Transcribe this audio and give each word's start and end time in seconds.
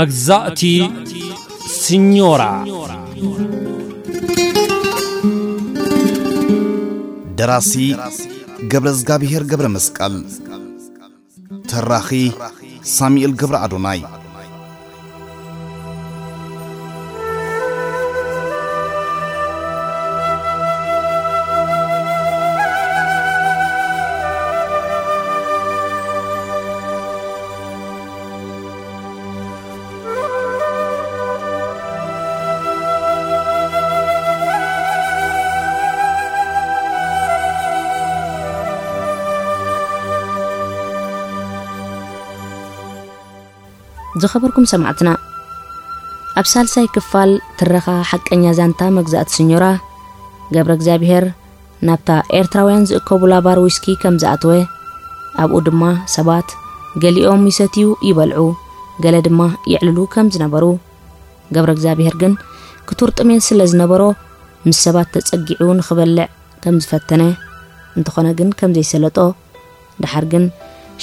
መግዛእቲ 0.00 0.60
ስኞራ 1.80 2.42
ደራሲ 7.38 7.72
ገብረዝጋብሔር 8.74 9.42
ገብረ 9.50 9.68
መስቀል 9.76 10.14
ተራኺ 11.72 12.10
ሳሚኤል 12.96 13.32
ገብረ 13.42 13.56
ኣዶናይ 13.66 14.00
ዝኸበርኩም 44.22 44.66
ሰማዕትና 44.72 45.10
ኣብ 46.40 46.46
ሳልሳይ 46.52 46.86
ክፋል 46.94 47.30
ትረኻ 47.58 47.86
ሓቀኛ 48.10 48.44
ዛንታ 48.58 48.80
መግዛእቲ 48.98 49.28
ስኞራ 49.36 49.64
ገብረ 50.54 50.72
እግዚኣብሔር 50.78 51.24
ናብታ 51.88 52.10
ኤርትራውያን 52.38 52.86
ዝእከቡላ 52.90 53.32
ባር 53.46 53.58
ውስኪ 53.66 53.86
ከም 54.02 54.14
ዝኣትወ 54.22 54.52
ኣብኡ 55.42 55.56
ድማ 55.66 55.84
ሰባት 56.14 56.48
ገሊኦም 57.02 57.40
ሚሰትዩ 57.46 57.88
ይበልዑ 58.08 58.40
ገለ 59.04 59.16
ድማ 59.26 59.40
የዕልሉ 59.72 59.98
ከም 60.14 60.26
ዝነበሩ 60.34 60.64
ገብረ 61.54 61.70
እግዚኣብሄር 61.76 62.16
ግን 62.24 62.32
ክቱርጥሜት 62.90 63.42
ስለ 63.48 63.60
ዝነበሮ 63.72 64.02
ምስ 64.68 64.78
ሰባት 64.86 65.08
ተፀጊዑ 65.16 65.68
ንኽበልዕ 65.80 66.26
ከም 66.62 66.76
ዝፈተነ 66.84 67.22
እንትኾነ 67.98 68.26
ግን 68.38 68.48
ከምዘይሰለጦ 68.60 69.18
ድሓር 70.02 70.26
ግን 70.34 70.44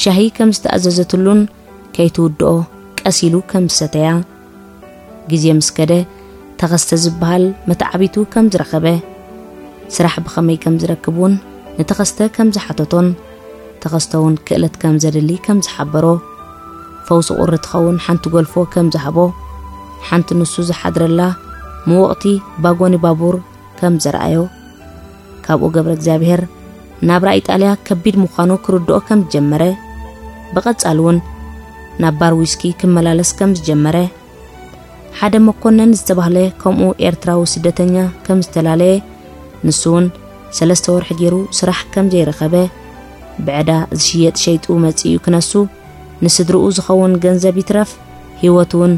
ሻሂ 0.03 0.19
ከም 0.37 0.49
ዝተኣዘዘትሉን 0.57 1.39
ከይትውድኦ 1.95 2.49
እሲሉ 3.09 3.35
ከም 3.51 3.65
ዝሰተያ 3.73 4.07
ግዜ 5.31 5.43
ምስ 5.57 5.67
ከደ 5.77 5.91
ተኸስተ 6.59 6.91
ዝበሃል 7.03 7.43
መትዓብቱ 7.69 8.15
ከም 8.33 8.45
ዝረኸበ 8.53 8.85
ስራሕ 9.95 10.15
ብኸመይ 10.25 10.57
ከም 10.63 10.75
ዝረክብ 10.81 11.15
እውን 11.19 11.33
ንተኸስተ 11.79 12.19
ከም 12.37 12.47
ዝሓተቶን 12.55 13.07
ተኸስተ 13.83 14.13
እውን 14.21 14.35
ክእለት 14.49 14.75
ከም 14.81 14.95
ዘድሊ 15.03 15.29
ከም 15.45 15.57
ዝሓበሮ 15.67 16.05
ፈውሲቁርትኸውን 17.07 18.01
ሓንቲ 18.05 18.25
ጎልፎ 18.33 18.53
ከም 18.73 18.87
ዝሃቦ 18.95 19.17
ሓንቲ 20.09 20.29
ንሱ 20.41 20.53
ዝሓድረላ 20.71 21.21
ምወቕቲ 21.89 22.25
ባጎኒ 22.63 22.93
ባቡር 23.05 23.37
ከም 23.79 23.93
ዘርኣዮ 24.05 24.39
ካብኡ 25.47 25.67
ገብረ 25.75 25.91
እግዚኣብሄር 25.97 26.41
ናብራ 27.07 27.29
ኢጣልያ 27.39 27.71
ከቢድ 27.87 28.15
ምዃኑ 28.25 28.51
ክርድኦ 28.67 28.97
ከም 29.07 29.19
ዝጀመረ 29.25 29.63
ብቐፃሊ 30.55 30.97
እውን 31.03 31.17
ናብ 32.03 32.15
ባር 32.19 32.33
ዊስኪ 32.39 32.63
ክመላለስ 32.81 33.29
ከም 33.37 33.51
ዝጀመረ 33.57 33.97
ሓደ 35.19 35.35
መኮነን 35.45 35.91
ዝተባሃለ 35.99 36.37
ከምኡ 36.61 36.89
ኤርትራዊ 37.09 37.41
ስደተኛ 37.53 37.95
ከም 38.25 38.39
ዝተላለየ 38.45 38.93
ንስ 39.67 39.79
እውን 39.89 40.05
ሰለስተ 40.57 40.85
ወርሒ 40.95 41.09
ገይሩ 41.21 41.35
ስራሕ 41.59 41.79
ከም 41.93 42.05
ዘይረኸበ 42.13 42.55
ብዕዳ 43.47 43.71
ዝሽየጥ 43.99 44.35
ሸይጡ 44.43 44.65
መፅ 44.85 44.99
እዩ 45.07 45.17
ክነሱ 45.25 45.51
ንስድሪኡ 46.25 46.63
ዝኸውን 46.77 47.13
ገንዘብ 47.25 47.57
ይትረፍ 47.61 47.91
ሂወት 48.43 48.71
እውን 48.77 48.93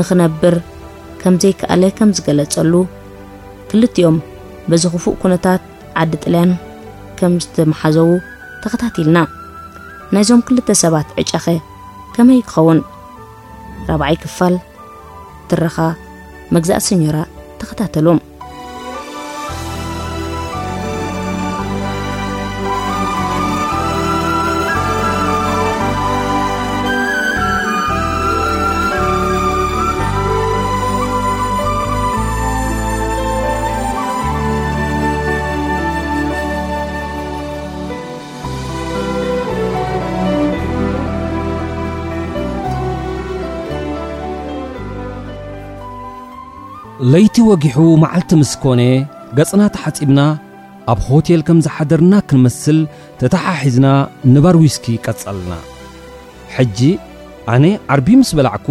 ንኽነብር 0.00 0.56
ከም 1.22 1.34
ዘይከኣለ 1.44 1.82
ከም 2.00 2.10
ዝገለፀሉ 2.18 2.74
ክልቲኦም 3.70 4.18
በዚኽፉእ 4.70 5.18
ኩነታት 5.22 5.62
ዓዲ 6.02 6.12
ጥልያን 6.24 6.50
ከም 7.20 7.32
ዝተመሓዘቡ 7.44 8.10
ተኸታቲልና 8.62 9.18
ናይዞም 10.14 10.40
ክልተ 10.48 10.68
ሰባት 10.84 11.08
ዕጫኸ 11.22 11.46
ከመይ 12.18 12.38
ክኸውን 12.50 12.78
ራብዓይ 13.88 14.14
ክፋል 14.22 14.54
ትረኻ 15.48 15.76
መግዛእ 16.54 16.80
ስኞራ 16.86 17.16
ተኸታተሉ 17.58 18.06
ለይቲ 47.12 47.36
ወጊሑ 47.48 47.76
መዓልቲ 48.02 48.30
ምስ 48.40 48.52
ኮነ 48.62 48.82
ገጽናተ 49.38 49.74
ሓጺብና 49.82 50.20
ኣብ 50.92 50.98
ሆቴል 51.08 51.40
ከም 51.48 51.58
ዝኃደርና 51.64 52.14
ክንመስል 52.28 52.78
ተተሓሒዝና 53.20 53.86
ንባር 54.34 54.56
ዊስኪ 54.62 54.86
ቀጸልና 55.04 55.52
ሕጂ 56.54 56.78
ኣነይ 57.52 57.74
ዓርቢ 57.94 58.08
ምስ 58.20 58.30
በላዕኩ 58.38 58.68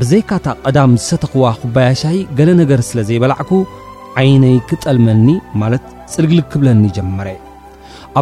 ብዘይካታ 0.00 0.46
ቐዳም 0.64 0.92
ዝሰተኽዋ 1.02 1.44
ዂበያሻይ 1.68 2.18
ገለ 2.38 2.50
ነገር 2.62 2.80
ስለ 2.88 2.98
ዘይበላዕኩ 3.10 3.50
ዓይነይ 4.22 4.56
ክጠልመኒ 4.70 5.26
ማለት 5.62 5.86
ጽልግልግ 6.14 6.46
ክብለኒ 6.54 6.82
ጀመረ 6.98 7.28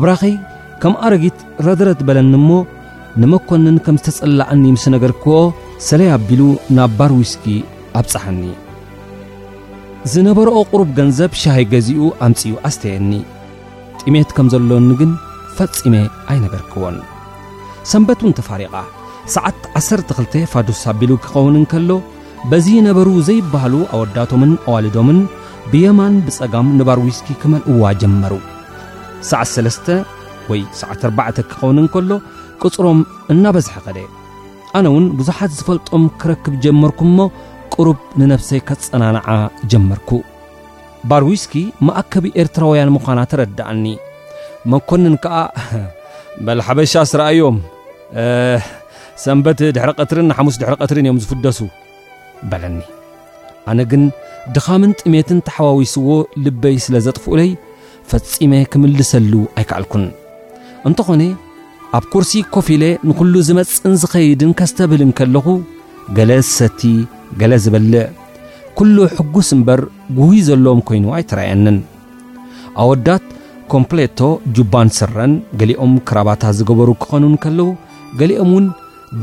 ኣብራኸይ 0.00 0.34
ከም 0.82 0.94
ኣረጊት 1.06 1.38
ረድረት 1.68 2.02
በለኒሞ 2.10 2.48
ንመኳንን 3.22 3.78
ከም 3.86 3.98
ዝተጸላአኒ 4.02 4.62
ምስ 4.76 4.84
ነገርክዎ 4.96 5.38
ስለይ 5.88 6.10
ኣቢሉ 6.18 6.42
ናብ 6.78 6.92
ባር 7.00 7.12
ዊስኪ 7.22 7.44
ኣብጻሕኒ 8.00 8.42
ዝነበርኦ 10.10 10.54
ቝሩብ 10.70 10.88
ገንዘብ 10.96 11.32
ሻይ 11.40 11.62
ገዚኡ 11.72 12.00
ኣምጽኡ 12.26 12.54
ኣስተየኒ 12.68 13.10
ጢሜት 13.98 14.30
ከም 14.36 14.46
ዘሎኒ 14.52 14.90
ግን 15.00 15.10
ፈጺመ 15.56 15.94
ኣይነበርክዎን 16.32 16.96
ሰንበትውን 17.90 18.34
ተፋሪቓ 18.38 18.74
ሰዓት 19.34 19.60
ዓሠርተ 19.80 20.08
ኽልተ 20.18 20.34
ፋዱስ 20.54 20.80
ኣቢሉ 20.92 21.10
ክኸውንንከሎ 21.26 21.90
በዙ 22.52 22.66
ነበሩ 22.88 23.08
ዘይብሃሉ 23.28 23.74
ኣወዳቶምን 23.94 24.52
ኣዋልዶምን 24.66 25.20
ብየማን 25.72 26.16
ብጸጋም 26.26 26.68
ንባር 26.78 26.98
ዊስኪ 27.06 27.28
ክመልእዋ 27.42 27.84
ጀመሩ 28.02 28.32
ሰዓት 29.30 29.50
ሠለስተ 29.54 29.86
ወይ 30.52 30.62
ሳዓት 30.80 31.02
ኣርባዕተ 31.10 31.36
ክኸውንንከሎ 31.52 32.10
ቕጽሮም 32.62 33.00
እናበዝሐ 33.34 33.74
ኸደ 33.86 33.98
ኣነውን 34.78 35.06
ብዙኃት 35.20 35.50
ዝፈልጦም 35.60 36.04
ክረክብ 36.20 36.54
ጀመርኩምሞ 36.66 37.18
ቕሩብ 37.78 37.98
ንነፍሰይ 38.20 38.60
ኸጸናንዓ 38.68 39.26
ጀመርኩ 39.72 40.10
ባር 41.10 41.22
ዊስኪ 41.28 41.52
መእከቢ 41.88 42.24
ኤርትራውያን 42.42 42.90
ምዃና 42.96 43.20
ተረዳእኒ 43.30 43.86
መንኰንን 44.72 45.14
ከዓ 45.22 45.36
በልሓበሻ 46.46 46.92
ስረአዮም 47.12 47.56
ሰንበት 49.24 49.60
ድኅሪ 49.76 49.90
ቐትርን 50.00 50.28
ንሓሙስ 50.30 50.56
ድኅሪ 50.60 50.74
ቐትርን 50.82 51.06
እዮም 51.06 51.18
ዝፍደሱ 51.22 51.58
በለኒ 52.50 52.78
ኣነ 53.70 53.80
ግን 53.90 54.04
ድኻምን 54.54 54.92
ጥሜትን 55.00 55.40
ተሓዋዊስዎ 55.48 56.06
ልበይ 56.44 56.76
ስለ 56.86 56.94
ዘጥፍኡለይ 57.06 57.50
ፈጺመ 58.10 58.52
ክምልሰሉ 58.72 59.32
ኣይከኣልኩን 59.58 60.04
እንተኾነ 60.90 61.20
ኣብ 61.98 62.04
ኵርሲ 62.12 62.32
ኮፊለ 62.54 62.82
ንዂሉ 63.08 63.34
ዝመጽን 63.48 63.94
ዝኸይድን 64.02 64.52
ከስተብህልን 64.60 65.10
ከለኹ 65.20 65.46
ገለ 66.18 66.30
ሰቲ 66.56 66.82
ገለ 67.40 67.52
ዝበልእ 67.64 68.02
ኲሉ 68.78 68.96
ሕጉስ 69.16 69.48
እምበር 69.56 69.80
ውህይ 70.18 70.40
ዘለዎም 70.48 70.80
ኮይኑ 70.88 71.04
ኣይትረየንን 71.16 71.76
ኣወዳት 72.82 73.24
ኮምፕሌቶ 73.72 74.18
ጁባን 74.56 74.88
ሰረን 74.98 75.32
ገሊኦም 75.60 75.92
ክራባታ 76.08 76.42
ዝገበሩ 76.58 76.88
ክኾኑን 77.02 77.34
ከለዉ 77.44 77.66
ገሊኦምውን 78.20 78.66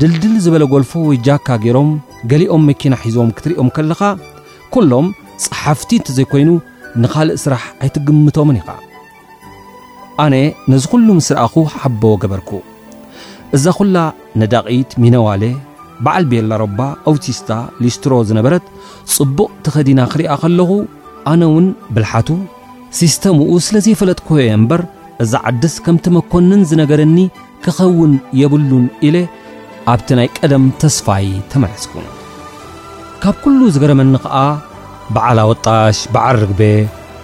ድልድል 0.00 0.34
ዝበለ 0.44 0.64
ጐልፎ 0.72 0.92
ወይ 1.08 1.18
ጃካ 1.26 1.46
ገይሮም 1.64 1.90
ገሊኦም 2.30 2.62
መኪና 2.70 2.92
ሒዞም 3.04 3.30
ክትርእዮም 3.36 3.68
ከለኻ 3.76 4.00
ኲሎም 4.74 5.06
ጸሓፍቲ 5.44 5.90
እንተዘይኮይኑ 6.00 6.50
ንኻልእ 7.02 7.38
ስራሕ 7.44 7.62
ኣይትግምቶምን 7.84 8.56
ኢኻ 8.60 8.68
ኣነ 10.24 10.34
ነዝ 10.72 10.84
ዂሉ 10.96 11.06
ምስረኣኹ 11.18 11.54
ሓቦዎ 11.76 12.14
ገበርኩ 12.24 12.50
እዛ 13.56 13.64
ዂላ 13.84 13.96
ነዳቒት 14.40 14.90
ሚነዋሌ 15.02 15.42
በዓል 16.04 16.24
ቤላ 16.32 16.52
ሮባ 16.62 16.80
ኣውቲስታ 17.10 17.50
ልስትሮ 17.84 18.12
ዝነበረት 18.28 18.64
ጽቡቕ 19.14 19.48
ቲ 19.64 19.72
ኸዲና 19.74 20.00
ኽሪእያ 20.12 20.34
ኸለኹ 20.42 20.70
ኣነውን 21.32 21.66
ብልሓቱ 21.94 22.28
ሲስተምኡ 22.98 23.48
ስለ 23.66 23.76
ዘይፈለጥኩየ 23.86 24.46
እምበር 24.58 24.82
እዛ 25.24 25.32
ዓድስ 25.50 25.74
ከምቲ 25.86 26.04
መኮንን 26.16 26.60
ዝነገረኒ 26.70 27.18
ክኸውን 27.64 28.12
የብሉን 28.40 28.86
ኢለ 29.08 29.16
ኣብቲ 29.92 30.08
ናይ 30.18 30.28
ቀደም 30.38 30.64
ተስፋይ 30.82 31.28
ተመዐስኩ 31.52 31.94
ካብ 33.22 33.36
ኲሉ 33.44 33.60
ዝገረመኒ 33.74 34.14
ኸዓ 34.24 34.36
በዓል 35.14 35.38
ኣወጣሽ 35.44 35.98
በዓል 36.14 36.36
ርግቤ 36.44 36.62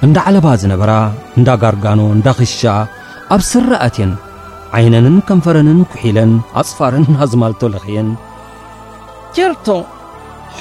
እንዳዓለባ 0.06 0.46
ዝነበራ 0.62 0.93
እንዳ 1.38 1.49
ጋርጋኖ 1.64 2.00
እንዳ 2.17 2.26
ኽሻ 2.38 2.62
ኣብ 3.34 3.43
ሥራ 3.50 3.69
እትየን 3.88 4.12
ዓይነንን 4.79 5.17
ከንፈረንን 5.29 5.81
ኲሒለን 5.94 6.32
ኣጽፋረን 6.61 7.06
ኣዝማልቶ 7.25 7.61
ለኽየን 7.75 8.08
ኬርቶ 9.37 9.67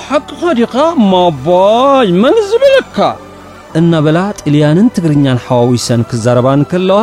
ሓቂ 0.06 0.27
ኻ 0.39 0.54
ዲኻ 0.60 0.74
ማባይ 1.12 2.07
መን 2.22 2.38
ዝብለካ 2.51 2.98
እናበላ 3.80 4.19
ጢልያንን 4.39 4.88
ትግርኛን 4.95 5.39
ሓዋዊሰን 5.45 6.01
ክዛረባን 6.10 6.62
ከለዋ 6.72 7.00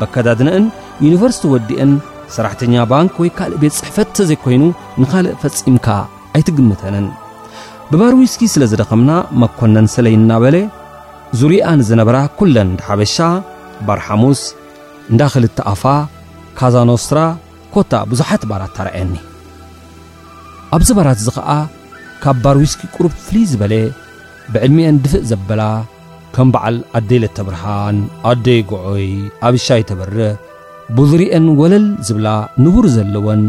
በከዳድነአን 0.00 0.64
ዩኒቨርስቲ 1.06 1.44
ወዲእን 1.52 1.92
ሠራሕተኛ 2.34 2.74
ባንኪ 2.92 3.14
ወይ 3.22 3.30
ካልእ 3.38 3.58
ቤት 3.62 3.74
ጽሕፈት 3.78 4.08
እተዘይኮይኑ 4.12 4.62
ንኻልእ 5.00 5.34
ፈጺምካ 5.42 5.86
ኣይትግምተንን 6.36 7.06
ብባር 7.90 8.14
ዊስኪ 8.20 8.42
ስለ 8.54 8.62
ዝደኸምና 8.74 9.10
መኰነን 9.44 9.86
ስለይ 9.96 10.14
እናበለ 10.20 10.56
ዙሩኣ 11.42 11.66
ንዝነበራ 11.82 12.18
ኲለን 12.38 12.70
ንዳሓበሻ 12.74 13.16
ባርሓሙስ 13.88 14.42
እንዳ 15.12 15.22
ኽልተ 15.34 15.58
ኣፋ 15.74 15.84
ካዛኖስትራ 16.60 17.18
ኮታ 17.74 17.92
ብዙኃት 18.12 18.42
ባራ 18.52 18.62
እተርእየኒ 18.72 19.12
ኣብዚ 20.76 20.90
ባራት 20.98 21.18
እዙ 21.22 21.28
ኸዓ 21.38 21.50
ካብ 22.22 22.36
ባር 22.44 22.56
ዊስኪ 22.64 22.80
ቁሩብ 22.96 23.12
ፍልይ 23.24 23.44
ዝበለ 23.50 23.74
ብዕድሚአን 24.52 24.96
ድፍእ 25.04 25.24
ዘበላ 25.30 25.62
ከም 26.34 26.48
በዓል 26.54 26.76
ኣደይለተብርሃን 26.98 27.96
ኣደይ 28.30 28.60
ግዖይ 28.70 29.06
ኣብሻኣይተበርህ 29.48 30.30
ብድርአን 30.96 31.46
ወለል 31.60 31.86
ዝብላ 32.08 32.28
ንቡር 32.64 32.86
ዘለወን 32.96 33.42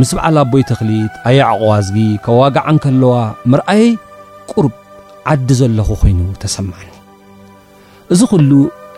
ምስ 0.00 0.10
በዓል 0.18 0.36
ኣቦይ 0.42 0.62
ተኽሊት 0.70 1.14
ኣያዕቑዋዝጊ 1.30 1.98
ከዋግዓን 2.26 2.76
ከለዋ 2.84 3.14
ምርአየ 3.54 3.84
ቁሩብ 4.52 4.74
ዓዲ 5.32 5.48
ዘለኹ 5.62 5.88
ኾይኑ 6.02 6.18
ተሰማዕኒ 6.44 6.90
እዙ 8.14 8.20
ዂሉ 8.36 8.50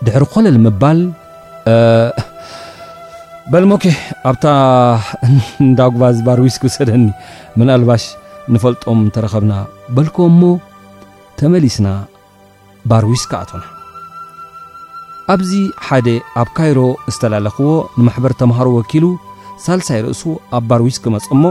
ድኅሪ 0.09 0.25
ኮለልምባል 0.35 0.99
በልሞኬ 3.53 3.85
ኣብታ 4.31 4.47
እዳጉባዝ 5.65 6.17
ባር 6.27 6.41
ዊስክ 6.45 6.65
ሰደኒ 6.75 7.05
ምን 7.59 7.69
ኣልባሽ 7.77 8.03
ንፈልጦም 8.55 8.99
እንተረከብና 9.05 9.55
በልኮ 9.95 10.17
ሞ 10.41 10.51
ተመሊስና 11.41 11.89
ባር 12.91 13.05
ዊስክኣቶና 13.13 13.63
ኣብዚ 15.35 15.53
ሓደ 15.87 16.09
ኣብ 16.43 16.49
ካይሮ 16.59 16.79
ዝተላለኽዎ 17.15 17.73
ንማሕበር 18.01 18.33
ተምሃሮ 18.43 18.69
ወኪሉ 18.79 19.05
ሳልሳይ 19.67 20.01
ርእሱ 20.07 20.23
ኣብ 20.59 20.65
ባርዊስክመፅ 20.73 21.27
ሞ 21.43 21.51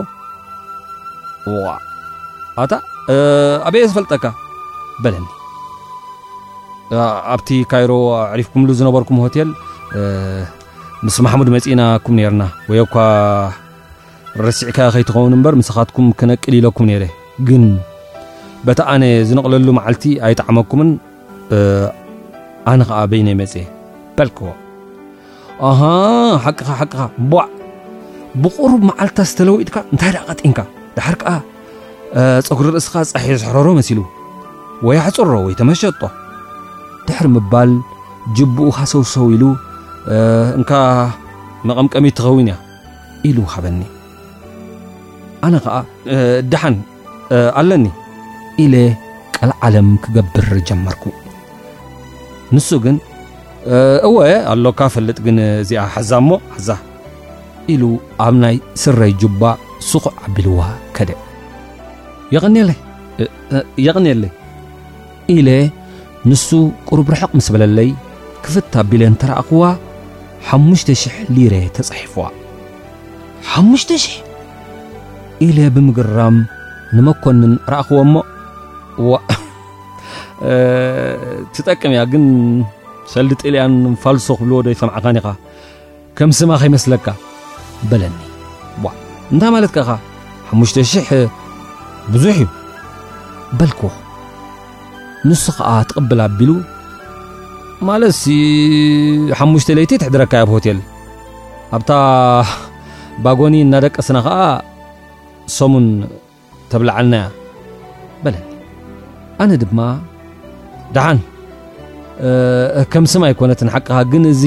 ኣታ 2.63 2.71
ኣበየ 3.67 3.83
ዝፈልጠካ 3.89 4.25
በለኒ 5.03 5.27
ኣብቲ 7.35 7.49
ካይሮ 7.73 7.91
ዕሪፍኩምሉ 8.35 8.69
ዝነበርኩም 8.79 9.19
ሆቴል 9.25 9.49
ምስ 11.07 11.15
ማሙድ 11.25 11.49
መፅእና 11.53 11.81
ኩም 12.05 12.13
ነና 12.17 12.43
ወይኳ 12.71 12.95
ርሲዕካ 14.45 14.79
ከይትኸውኑ 14.93 15.33
በ 15.45 15.49
ምስኻትኩም 15.59 16.07
ክነቅል 16.19 16.53
ኢለኩም 16.57 16.85
ነ 16.89 17.05
ግ 17.47 17.59
በታ 18.67 18.79
ኣነ 18.93 19.03
ዝነቕለሉ 19.27 19.67
መዓልቲ 19.77 20.03
ኣይጠዕመኩምን 20.29 20.89
ኣነ 22.71 22.81
በይነ 23.13 23.29
መፅ 23.41 23.53
በልክዎ 24.17 24.45
ቂ 26.57 26.59
ዕ 27.37 27.47
ብቁሩ 28.43 28.71
መዓልትታት 28.89 29.29
ዝተለውት 29.31 29.69
እታይ 29.95 30.11
ጢንካ 30.43 30.59
ዳር 30.97 31.15
ፀጉሪ 32.49 32.67
ርእስኻ 32.75 32.93
ፀሒ 33.13 33.31
ዝሕረሮ 33.45 33.67
መሲሉ 33.79 33.99
ወይሕፅሮ 34.89 35.31
ወይ 35.47 35.55
ተመሸጦ 35.61 36.01
ድ 37.07 37.39
ባል 37.55 37.71
ቡኡካሰውሰው 38.57 39.25
እን 40.07 40.63
መቐምቀሚት 41.69 42.13
ትኸውን 42.17 42.47
እያ 42.49 42.55
ኢሉ 43.27 43.37
ሃበኒ 43.53 43.79
ኣነ 45.45 45.53
ከዓ 45.65 45.77
ደሓን 46.51 46.75
ኣለኒ 47.59 47.85
ኢለ 48.63 48.75
ቀል 49.37 49.51
ዓለም 49.67 49.89
ክገብር 50.03 50.47
ጀመርኩ 50.69 51.03
ንሱ 52.55 52.69
ግን 52.83 52.95
እወ 54.07 54.15
ኣሎካ 54.53 54.79
ፈልጥ 54.93 55.17
ግን 55.25 55.37
እዚኣ 55.63 55.81
ሓዛ 55.95 56.11
እሞ 56.21 56.29
ዛ 56.67 56.77
ኢሉ 57.73 57.83
ኣብ 58.25 58.35
ናይ 58.43 58.55
ስረይ 58.83 59.13
ጅባእ 59.21 59.53
ስቁዕ 59.89 60.13
ዓቢልዋ 60.27 60.59
ከደ 60.95 61.09
የቐኒየለይ 63.85 64.31
ኢለ 65.35 65.49
ንሱ 66.29 66.47
ቁርብ 66.89 67.07
ርሕቕ 67.13 67.31
ምስ 67.39 67.47
በለለይ 67.53 67.89
ክፍታ 68.45 68.73
ኣቢለ 68.83 69.01
እንተረእኽዋ 69.11 69.63
5ሙሽ 70.47 71.01
ሊሬ 71.35 71.53
ተፀሒፉዋ 71.75 72.25
5ሙሽ0 73.51 74.05
ኢለ 75.45 75.57
ብምግራም 75.75 76.35
ንመኮንን 76.95 77.53
ረእኽዎ 77.73 77.99
እሞ 78.05 78.15
ዋ 79.09 79.19
ትጠቅም 81.53 81.91
እያ 81.95 82.01
ግን 82.11 82.25
ሰልሊ 83.13 83.31
ጢልያን 83.41 83.75
ፋልሶ 84.03 84.27
ክብልዎ 84.39 84.57
ዶይሰምዕኻኒ 84.67 85.15
ኢኻ 85.21 85.27
ከም 86.17 86.31
ስማ 86.39 86.51
ኸይመስለካ 86.63 87.07
በለኒ 87.91 88.17
እንታይ 89.33 89.51
ማለት 89.55 89.71
ከኻ 89.77 89.89
5ሽ 90.59 90.91
ብዙሕ 92.13 92.37
እዩ 92.43 92.47
በልኩ 93.57 93.81
ንሱ 95.29 95.45
ኸዓ 95.57 95.71
ትቕብል 95.89 96.19
ኣቢሉ 96.27 96.49
ማ 97.87 97.93
ለይተትድረካ 99.77 100.33
ሆቴል 100.53 100.79
ኣብታ 101.75 101.91
ባጎኒ 103.23 103.53
እናደቀ 103.65 103.95
ስና 104.07 104.17
ከዓ 104.25 104.35
ሶሙን 105.57 105.85
ተብላዓልናያ 106.71 107.25
ኣነ 109.43 109.51
ድማ 109.61 109.79
ደ 110.95 111.05
ከም 112.93 113.05
ስማ 113.11 113.23
ይኮነት 113.31 113.61
ሓቂ 113.73 113.87
ግ 114.11 114.19
እዚ 114.31 114.43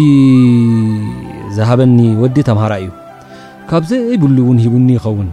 ዝሃበኒ 1.58 1.98
ወዲ 2.22 2.36
ተምሃራ 2.48 2.72
እዩ 2.82 2.90
ካብ 3.70 3.82
ዘይብሉ 3.90 4.36
እውን 4.44 4.58
ሂቡኒ 4.66 4.88
ይኸውን 4.98 5.30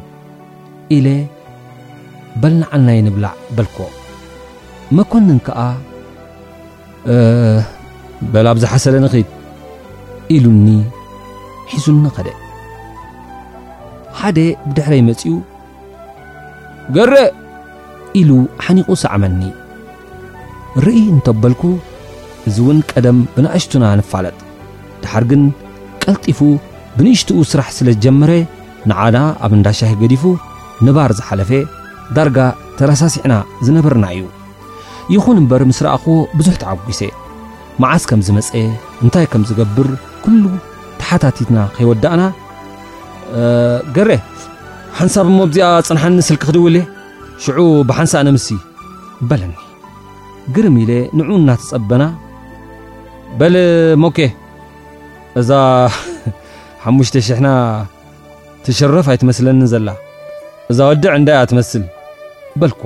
በልናዓልና 2.42 2.90
ይላዕ 2.98 3.36
በልኮ 3.58 3.78
መኮን 4.98 5.26
በል 8.34 8.48
ብዝሓሰለ 8.58 8.96
ንኽት 9.04 9.28
ኢሉኒ 10.36 10.66
ሒዙኒኸደ 11.74 12.30
ሓደ 14.20 14.38
ብድኅረኣይ 14.68 15.02
መጺኡ 15.10 15.32
ገር 16.96 17.12
ኢሉ 18.20 18.30
ሓኒቑ 18.66 18.90
ሰዓመኒ 19.04 19.42
ርኢ 20.86 21.00
እንተኣበልኩ 21.14 21.62
እዝውን 22.50 22.80
ቀደም 22.92 23.18
ብናእሽቱና 23.36 23.86
ንፋለጥ 24.00 24.36
ድሓር 25.04 25.24
ግን 25.32 25.42
ቀልጢፉ 26.04 26.40
ብንእሽትኡ 26.98 27.40
ሥራሕ 27.52 27.70
ስለ 27.78 27.90
ጀመረ 28.04 28.32
ንዓና 28.90 29.18
ኣብ 29.46 29.52
እንዳሻሂ 29.60 29.92
ገዲፉ 30.04 30.24
ንባር 30.88 31.12
ዝሓለፈ 31.22 31.52
ዳርጋ 32.18 32.38
ተረሳሲዕና 32.80 33.34
ዝነበርና 33.68 34.06
እዩ 34.18 34.24
ይኹን 35.16 35.40
እምበር 35.44 35.62
ምስ 35.70 35.80
ረኣኽዎ 35.86 36.18
ብዙኅ 36.38 36.56
ተዓጒሴ 36.62 37.02
መዓስ 37.84 38.04
ከም 38.10 38.22
ዝመጸ 38.28 38.48
እንታይ 39.04 39.26
ከም 39.32 39.44
ዝገብር 39.50 39.88
ኲሉ 40.24 40.44
ታሓታቲትና 41.02 41.58
ኸይወዳእና 41.78 42.22
ገረ 43.96 44.10
ሓንሳብ 44.98 45.26
እሞ 45.32 45.38
እብዚኣ 45.48 45.68
ጽንሓኒ 45.88 46.20
ስልኪ 46.30 46.42
ኽድውልየ 46.50 46.84
ሽዑ 47.44 47.60
ብሓንሳእ 47.90 48.24
ነምስ 48.28 48.48
በለኒ 49.30 49.54
ግርም 50.56 50.76
ኢለ 50.82 50.92
ንዑኡ 51.20 51.38
እናተጸበና 51.42 52.04
በል 53.42 53.56
ሞኬ 54.04 54.18
እዛ 55.42 55.50
ሓሙሽተ 56.84 57.16
00ና 57.30 57.48
ትሽረፍ 58.66 59.08
ኣይትመስለኒን 59.14 59.70
ዘላ 59.74 59.88
እዛ 60.74 60.80
ወድዕ 60.90 61.12
እንዳይ 61.20 61.36
ያ 61.42 61.46
ትመስል 61.52 61.86
በልኮ 62.60 62.82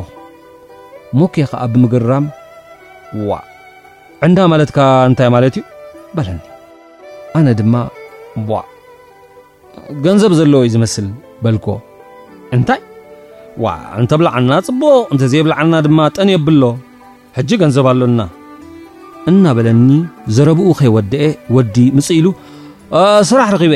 ሞኬ 1.21 1.35
ኸዓ 1.51 1.61
ብምግራም 1.73 2.25
ዋ 3.31 3.41
ዕንዳ 4.25 4.39
ማለትካ 4.51 4.79
እንታይ 5.07 5.27
ማለት 5.35 5.55
እዩ 5.59 5.63
በለኒ 6.17 6.39
ኣነ 7.37 7.47
ድማ 7.59 7.75
ገንዘብ 10.05 10.31
ዘሎዎ 10.39 10.59
እዩ 10.65 10.71
ዝመስል 10.75 11.07
በልኮ 11.43 11.65
እንታይ 12.57 12.79
እንተብላዓና 14.01 14.51
ፅቡቅ 14.67 15.03
እንተዘይ 15.13 15.41
ብላዓና 15.47 15.73
ድማ 15.87 15.99
ጠን 16.15 16.29
የብሎ 16.33 16.63
ሕጂ 17.37 17.49
ገንዘብ 17.63 17.87
ኣሎና 17.91 18.21
እና 19.31 19.43
በለኒ 19.59 19.89
ዘረብኡ 20.37 20.69
ከይወድአ 20.79 21.23
ወዲ 21.57 21.75
ምፅ 21.97 22.09
ኢሉ 22.19 22.27
ስራሕ 23.31 23.47
ረኺበ 23.55 23.75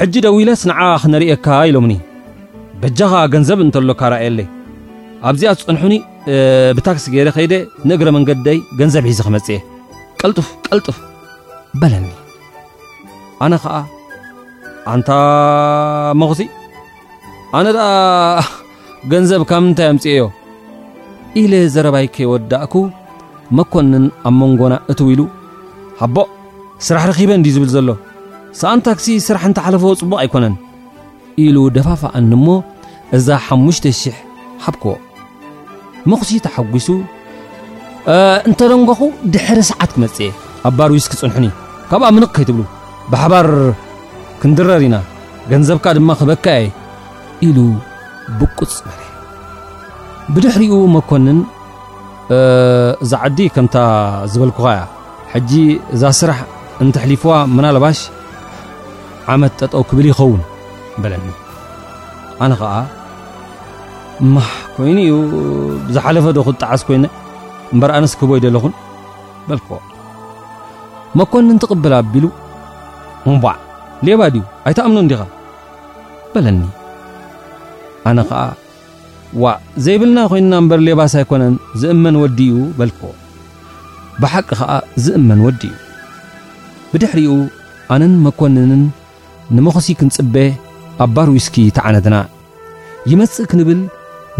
ሕጂ 0.00 0.14
ደዊ 0.26 0.38
ለስ 0.50 0.62
ንዓ 0.70 0.80
ክነርአካ 1.04 1.46
ኢሎምኒ 1.70 1.94
በጃኻ 2.80 3.12
ገንዘብ 3.34 3.58
እንተሎካርእየኣለ 3.66 4.38
ኣብዚኣ 5.28 5.52
ዝፅንኒ 5.58 5.94
ብታክሲ 6.76 7.04
ገይረ 7.14 7.28
ከይደ 7.36 7.54
ንእግረ 7.88 8.08
መንገዳይ 8.16 8.58
ገንዘብ 8.78 9.04
ሒዚ 9.10 9.18
ክመፅአ 9.26 9.58
ቀልጡፍ 10.20 10.48
ቀልጡፍ 10.66 10.96
በለ 11.80 11.94
ኣነ 13.44 13.54
ከዓ 13.62 13.76
አንታ 14.92 15.10
መኽቲ 16.20 16.40
ኣነ 17.58 17.66
ኣ 17.86 17.90
ገንዘብ 19.12 19.42
ካብ 19.50 19.60
ምንታይ 19.64 19.86
ኣምፅአዮ 19.92 20.22
ኢለ 21.40 21.52
ዘረባይ 21.74 22.06
ከይወዳእኩ 22.14 22.74
መኮንን 23.58 24.04
ኣብ 24.28 24.34
መንጎና 24.40 24.74
እትው 24.92 25.08
ኢሉ 25.14 25.22
ሃቦ 26.00 26.16
ስራሕ 26.86 27.04
ረኺበ 27.10 27.30
እዲ 27.40 27.48
ዝብል 27.56 27.70
ዘሎ 27.76 27.88
ሰኣን 28.60 28.82
ታክሲ 28.86 29.06
ስራሕ 29.28 29.42
እንተሓለፎ 29.50 29.84
ፅቡቕ 30.02 30.12
ኣይኮነን 30.24 30.54
ኢሉ 31.46 31.56
ደፋፍኣኒ 31.78 32.30
ሞ 32.46 32.58
እዛ 33.16 33.26
ሓሙሽተ 33.46 33.84
000 34.04 34.22
ሃብክዎ 34.64 34.92
መክሲ 36.12 36.30
ተሓጒሱ 36.44 36.88
እንተደንጎኹ 38.48 39.00
ድሕሪ 39.34 39.58
ሰዓት 39.70 39.90
ክመፅየ 39.94 40.28
ኣባርዊስ 40.68 41.06
ክፅንሑኒ 41.12 41.46
ካብኣ 41.90 42.06
ምንቕከይትብሉ 42.16 42.62
ብሓባር 43.12 43.46
ክንድረር 44.40 44.82
ኢና 44.86 44.96
ገንዘብካ 45.50 45.86
ድማ 45.96 46.10
ክበካእየ 46.20 46.66
ኢሉ 47.46 47.58
ብቁፅ 48.40 48.72
መር 48.86 49.00
ብድሕሪኡ 50.34 50.74
መኮንን 50.96 51.38
ዛ 53.12 53.20
ዓዲ 53.28 53.38
ከምታ 53.56 53.76
ዝበልኩኻ 54.34 54.66
እያ 54.74 54.80
ሕጂ 55.32 55.52
እዛ 55.96 56.02
ስራሕ 56.20 56.38
እንተሕሊፍዋ 56.84 57.32
ምናለባሽ 57.56 57.98
ዓመት 59.34 59.52
ጠጠው 59.60 59.82
ክብል 59.90 60.06
ይኸውን 60.12 60.40
በለኒ 61.02 61.26
ኣነ 62.44 62.52
ኸዓ 62.60 62.72
እማ 64.24 64.36
ኮይኑ 64.74 64.96
እዩ 65.06 65.16
ብዝሓለፈዶ 65.86 66.36
ኽትጣዓስ 66.46 66.80
ኮይነ 66.88 67.04
እምበር 67.74 67.90
ኣነስክህቦ 67.96 68.30
ኣይደለኹን 68.36 68.72
በልኮዎ 69.48 69.80
መኰንን 71.18 71.56
ትቕብል 71.62 71.92
ኣቢሉ 72.00 72.24
እምቧዕ 73.30 73.54
ሌባ 74.06 74.20
ድዩ 74.34 74.42
ኣይተእምኖን 74.68 75.06
ዲኻ 75.10 75.20
በለኒ 76.32 76.60
ኣነ 78.10 78.18
ኸዓ 78.30 78.40
ዋ 79.42 79.52
ዘይብልና 79.84 80.18
ኾይንና 80.30 80.54
እምበር 80.62 80.80
ሌባስ 80.86 81.14
ኣይኮነን 81.22 81.54
ዝእመን 81.82 82.16
ወዲ 82.22 82.38
እዩ 82.52 82.56
በልኮዎ 82.78 83.12
ብሓቂ 84.22 84.48
ኸዓ 84.62 84.70
ዝእመን 85.06 85.40
ወዲ 85.48 85.62
እዩ 85.72 85.76
ብድኅሪኡ 86.92 87.32
ኣነን 87.94 88.14
መኰንንን 88.26 88.82
ንመዂሲ 89.56 89.88
ክንጽበ 89.98 90.34
ኣብ 91.04 91.10
ባር 91.14 91.28
ዊስኪ 91.36 91.56
ተዓነትና 91.76 92.16
ይመጽእ 93.10 93.46
ክንብል 93.50 93.80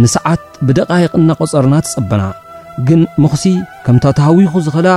ንስዓት 0.03 0.43
ብደቓይቕና 0.69 1.29
ቖጸርና 1.41 1.75
ትጸበና 1.85 2.23
ግን 2.89 3.01
ምኽሲ 3.23 3.45
ከምታ 3.85 4.05
ተሃዊኹ 4.19 4.53
ዝኽእላ 4.67 4.89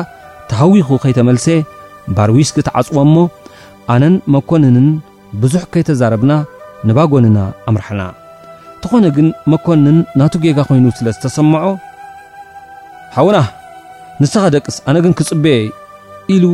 ተሃዊኹ 0.49 0.87
ኸይተመልሰ 1.03 1.47
ባር 2.15 2.29
ዊስኪ 2.37 2.57
ትዓጽዎ 2.67 2.97
እሞ 3.07 3.15
ኣነን 3.93 4.15
መኰንንን 4.35 4.87
ብዙሕ 5.41 5.61
ከይተዛረብና 5.73 6.31
ንባጎንና 6.87 7.37
ኣምርሕና 7.69 8.01
እትኾነ 8.79 9.05
ግን 9.17 9.27
መኰንን 9.53 9.97
ናቱ 10.19 10.33
ጌጋ 10.45 10.59
ኾይኑ 10.69 10.85
ስለ 10.99 11.07
ዝተሰምዖ 11.15 11.63
ሓውና 13.15 13.37
ንስኻ 14.21 14.43
ደቅስ 14.55 14.77
ኣነ 14.89 14.97
ግን 15.05 15.13
ክጽብየ 15.19 15.55
ኢሉ 16.35 16.45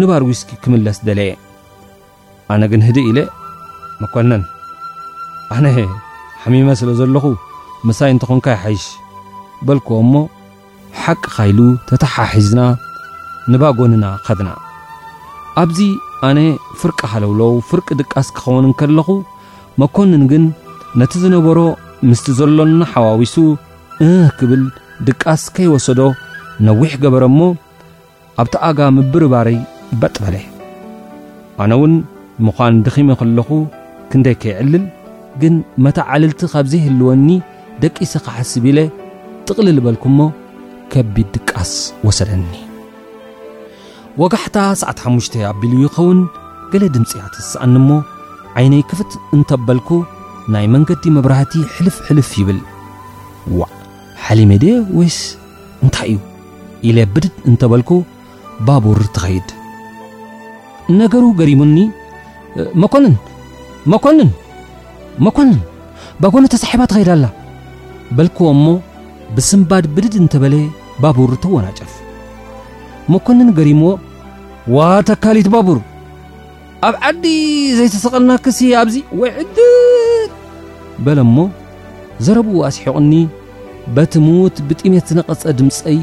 ንባር 0.00 0.22
ዊስኪ 0.30 0.50
ክምለስ 0.64 0.98
ደለየ 1.06 1.32
ኣነ 2.52 2.62
ግን 2.72 2.82
ህደ 2.88 2.98
ኢለ 3.12 3.18
መኰነን 4.02 4.44
ኣነሄ 5.56 5.76
ሓሚመ 6.42 6.68
ስለ 6.80 6.90
ዘለኹ 7.00 7.24
መሳይ 7.88 8.10
እንተኾንካ 8.14 8.46
ይሓይሽ 8.54 8.84
በልክዎ 9.66 9.94
እሞ 10.04 10.14
ሓቂ 11.02 11.22
ኻይሉ 11.36 11.58
ተታሓሒዝና 11.88 12.60
ንባጎንና 13.52 14.04
ኸድና 14.26 14.50
ኣብዙ 15.62 15.78
ኣነ 16.28 16.38
ፍርቂ 16.80 16.98
ሃለውለዉ 17.12 17.52
ፍርቂ 17.68 17.86
ድቃስ 18.00 18.26
ክኸውንንከለኹ 18.36 19.08
መኳንን 19.82 20.22
ግን 20.32 20.44
ነቲ 21.00 21.12
ዝነበሮ 21.24 21.58
ምስቲ 22.10 22.26
ዘሎና 22.38 22.82
ሓዋውሱ 22.92 23.34
እ 24.08 24.10
ክብል 24.38 24.62
ድቃስ 25.08 25.42
ከይወሰዶ 25.56 26.00
ነዊኅ 26.66 26.92
ገበረ 27.02 27.24
እሞ 27.32 27.40
ኣብቲ 28.42 28.54
ኣጋ 28.70 28.78
ምብር 28.96 29.24
ባረይ 29.32 29.58
በጥ 30.00 30.16
በለ 30.24 30.36
ኣነውን 31.62 31.94
ምዃን 32.46 32.74
ድኺመ 32.86 33.08
ኸለኹ 33.20 33.48
ክንደይ 34.10 34.36
ከይዕልል 34.42 34.84
ግን 35.42 35.54
መታዓልልቲ 35.84 36.40
ኻብዘይህልወኒ 36.54 37.26
ደቂስ 37.82 38.12
ኻሕስብ 38.24 38.64
ኢለ 38.70 38.78
ጥቕሊ 39.46 39.68
ልበልኩሞ 39.76 40.18
ከቢድ 40.92 41.28
ድቃስ 41.36 41.70
ወሰደኒ 42.06 42.46
ወጋሕታ 44.22 44.56
ስዓተሓሙሽተ 44.80 45.34
ኣቢሉ 45.50 45.72
ይኸውን 45.84 46.18
ገለ 46.72 46.84
ድምፂ 46.96 47.10
ያትዝሰኣኒሞ 47.22 47.88
ዓይነይ 48.60 48.82
ክፍት 48.90 49.12
እንተበልኩ 49.36 49.88
ናይ 50.54 50.66
መንገዲ 50.74 51.04
መብራህቲ 51.16 51.52
ሕልፍሕልፍ 51.76 52.30
ይብል 52.40 52.60
ዋ 53.58 53.68
ሓሊሜ 54.26 54.52
ድየ 54.62 54.74
ወይስ 55.00 55.18
እንታይ 55.84 56.10
እዩ 56.12 56.18
ኢለ 56.90 56.98
ብድድ 57.14 57.34
እንተበልኩ 57.50 57.90
ባቡር 58.66 59.00
ተኸይድ 59.16 59.48
ነገሩ 61.02 61.24
ገሪሙኒ 61.42 61.76
መኰንን 62.82 63.14
መኰንን 63.94 64.30
መኰንን 65.26 65.58
ባጎነ 66.22 66.44
ተሳሒባ 66.52 66.82
ተኸድኣላ 66.92 67.24
በልክዎ 68.16 68.46
እሞ 68.56 68.66
ብስንባድ 69.36 69.84
ብድድ 69.94 70.14
እንተ 70.20 70.32
በለ 70.42 70.54
ባቡር 71.02 71.30
ተወናጨፍ 71.42 71.92
መኳንን 73.12 73.48
ገሪምዎ 73.58 73.90
ዋ 74.74 74.78
ተካሊት 75.08 75.46
ባቡር 75.54 75.78
ኣብ 76.88 76.94
ዓዲ 77.08 77.24
ዘይተሰቐልናኽሲ 77.78 78.58
ኣብዙይ 78.80 79.02
ወይዕድድ 79.20 80.32
በለ 81.04 81.18
እሞ 81.26 81.36
ዘረብኡ 82.26 82.56
ኣስሒቑኒ 82.68 83.12
በቲምዉት 83.94 84.56
ብጢሜት 84.68 85.06
ዝነቐጸ 85.12 85.42
ድምጸይ 85.60 85.98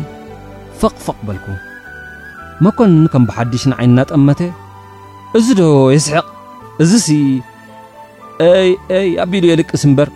ፈቕፍቕ 0.81 1.17
በልኩ 1.27 1.45
መኳንኒ 2.67 3.05
ከም 3.13 3.23
ብሓድሽ 3.29 3.63
ንኣይንናጠመተ 3.71 4.41
እዝዶ 5.39 5.61
የስሕቕ 5.95 6.27
እዝ 6.85 6.91
ሲ 7.05 7.19
ይይ 8.47 9.09
ኣቢሉ 9.25 9.43
የልቂስ 9.51 9.81
እምበር 9.89 10.09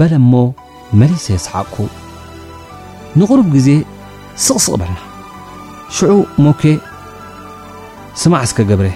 በለ 0.00 0.12
እሞ 0.22 0.32
መሊሰ 1.00 1.26
ስሓኩ 1.44 1.74
ንقርብ 3.20 3.46
ግዜ 3.56 3.68
ስቕስቕ 4.44 4.72
በለና 4.80 4.98
ሽዑ 5.96 6.10
ሞኬ 6.44 6.62
ስማዕ 8.20 8.42
ስከ 8.50 8.58
ገብረ 8.70 8.88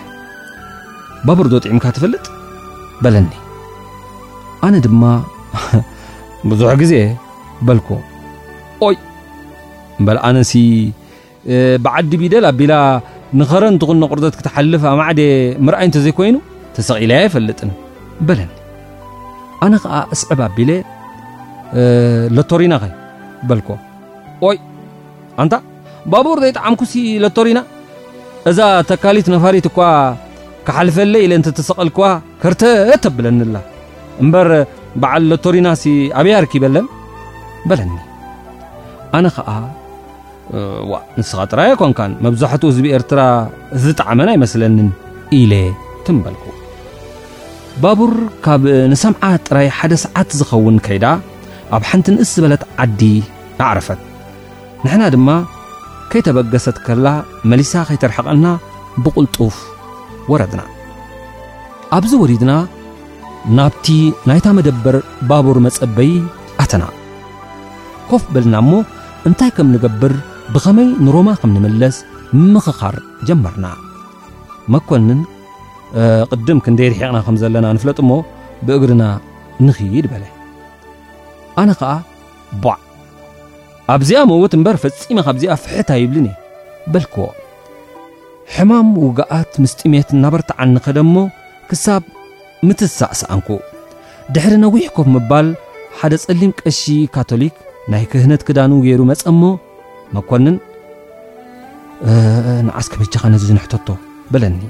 ባብርዶ 1.27 1.53
ጥዕምካ 1.65 1.87
ትፈልጥ 1.97 2.25
በለኒ 3.05 3.31
ኣነ 4.67 4.75
ድማ 4.87 5.03
ብዙሕ 6.51 6.71
ግዜ 6.83 6.95
በልኮ 7.69 7.89
ይ 8.95 8.97
በኣነሲ 10.09 10.53
ብዓዲ 11.87 12.13
ቢደል 12.23 12.45
ኣቢላ 12.53 12.75
ንኸረእንት 13.41 13.83
ቁርት 14.13 14.35
ክተሓልፍ 14.41 14.83
ኣማዕ 14.93 15.11
ርአይ 15.75 15.87
እተ 15.93 15.97
ዘይኮይኑ 16.07 16.37
ተሰቕለ 16.77 17.13
ይፈልጥ 17.27 17.61
ለኒ 18.29 18.49
ኣነ 19.65 19.73
እስዕባ 20.17 20.41
ኣ 20.75 20.83
ለቶሪና 22.37 22.75
ኸ 22.83 22.87
በልክዎ 23.49 23.77
ይ 24.55 24.59
ኣንታ 25.43 25.55
ባቡር 26.13 26.39
ዘይጣዓምኩሲ 26.45 26.93
ለቶሪና 27.25 27.61
እዛ 28.51 28.59
ተካሊት 28.91 29.27
ነፋሪት 29.35 29.67
እኳ 29.71 29.79
ክሓልፈለ 30.67 31.15
ኢለእንተተሰቕልክዋ 31.25 32.05
ከርተ 32.43 32.63
ተብለኒላ 33.05 33.57
እበር 34.25 34.49
በዓል 35.03 35.25
ለቶሪናሲ 35.33 35.85
ኣብያ 36.21 36.35
ርኪበለን 36.45 36.87
በለኒ 37.71 37.95
ኣነ 39.17 39.27
ከዓ 39.37 39.51
ንስኻ 41.21 41.39
ጥራይ 41.53 41.71
ኮንካ 41.81 41.99
መብዛሕትኡ 42.25 42.69
ዝቢ 42.77 42.87
ኤርትራ 42.99 43.21
ዝጣዕመን 43.85 44.29
ኣይመስለኒን 44.35 44.89
ኢ 45.41 45.41
ትበልክ 46.07 46.43
ባቡር 47.85 48.13
ካብ 48.45 48.63
ንሰም 48.93 49.15
ጥራይ 49.47 49.67
ሓደ 49.79 49.93
ሰዓት 50.05 50.29
ዝኸውን 50.41 50.77
ከይዳ 50.87 51.07
ኣብ 51.75 51.83
ሓንቲ 51.91 52.07
ንእስ 52.15 52.31
ዝበለት 52.37 52.63
ዓዲ 52.83 53.01
ኣዕረፈት 53.65 54.01
ንሕና 54.85 55.03
ድማ 55.15 55.29
ከይተበገሰት 56.11 56.77
ከላ 56.87 57.07
መሊሳ 57.51 57.73
ኸይተርሐቐልና 57.89 58.49
ብቕልጡፍ 59.05 59.57
ወረድና 60.33 60.61
ኣብዝ 61.97 62.13
ወዲድና 62.23 62.53
ናብቲ 63.57 63.87
ናይታ 64.29 64.47
መደበር 64.59 64.97
ባቡር 65.31 65.59
መጸበዪ 65.67 66.11
ኣተና 66.65 66.85
ኮፍ 68.11 68.23
በልና 68.35 68.55
እሞ 68.65 68.73
እንታይ 69.29 69.51
ከም 69.57 69.69
ንገብር 69.75 70.13
ብኸመይ 70.55 70.89
ንሮማ 71.07 71.29
ኸም 71.41 71.53
ንምለስ 71.57 71.97
ምኽኻር 72.53 72.97
ጀመርና 73.31 73.67
መኰንን 74.75 75.21
ቕድም 76.31 76.59
ክንደይ 76.67 76.89
ርሒቕና 76.95 77.19
ኸም 77.27 77.37
ዘለና 77.43 77.67
ንፍለጥ 77.77 77.99
እሞ 78.05 78.13
ብእግርና 78.69 79.03
ንኽይድ 79.67 80.07
በለ 80.15 80.25
ኣነ 81.61 81.71
ከዓ 81.81 81.91
ቦዕ 82.65 82.77
ኣብዚኣ 83.95 84.21
መዉት 84.31 84.53
እምበር 84.57 84.77
ፈፂማ 84.83 85.19
ካብዚኣ 85.27 85.55
ፍሕት 85.63 85.89
ኣ 85.95 85.97
ይብልን 86.01 86.27
እየ 86.31 86.35
በልክዎ 86.93 87.23
ሕማም 88.55 88.89
ውጋኣት 89.07 89.53
ምስ 89.63 89.73
ጢሜት 89.81 90.09
ናበርቲዓኒኸደ 90.23 90.99
እሞ 91.07 91.17
ክሳብ 91.71 92.03
ምትሳእ 92.67 93.13
ሰኣንኩ 93.21 93.49
ድሕሪ 94.35 94.53
ነዊሕኮም 94.65 95.09
ምባል 95.15 95.49
ሓደ 95.99 96.13
ጸሊም 96.25 96.53
ቀሺ 96.61 96.81
ካቶሊክ 97.15 97.55
ናይ 97.93 98.05
ክህነት 98.11 98.43
ክዳን 98.49 98.73
ገይሩ 98.85 99.01
መፀ 99.11 99.23
እሞ 99.33 99.43
መኮንን 100.17 100.57
ንዓስከመጃኻነዚ 102.69 103.43
ዝንሕተቶ 103.51 103.89
በለኒ 104.33 104.61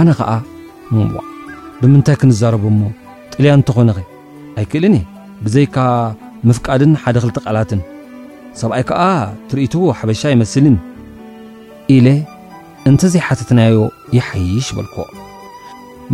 ኣነ 0.00 0.08
ኸዓ 0.18 0.32
ዕ 1.04 1.08
ብምንታይ 1.80 2.16
ክንዛረቡእሞ 2.20 2.80
ጥልያ 3.32 3.50
እንተኾነኸ 3.58 3.98
ኣይክእልን 4.60 4.94
እየ 5.00 5.04
ብዘይካ 5.44 5.76
ምፍቃድን 6.48 6.92
ሓደ 7.02 7.16
ክልተ 7.22 7.38
ቃላትን 7.46 7.80
ሰብኣይ 8.60 8.82
ከዓ 8.88 9.02
ትርእትዎ 9.48 9.84
ሓበሻ 9.98 10.20
ኣይመስልን 10.30 10.76
ኢለ 11.96 12.06
እንተዘይሓተትናዮ 12.88 13.76
ይሓይሽ 14.16 14.68
በልኮዎ 14.76 15.06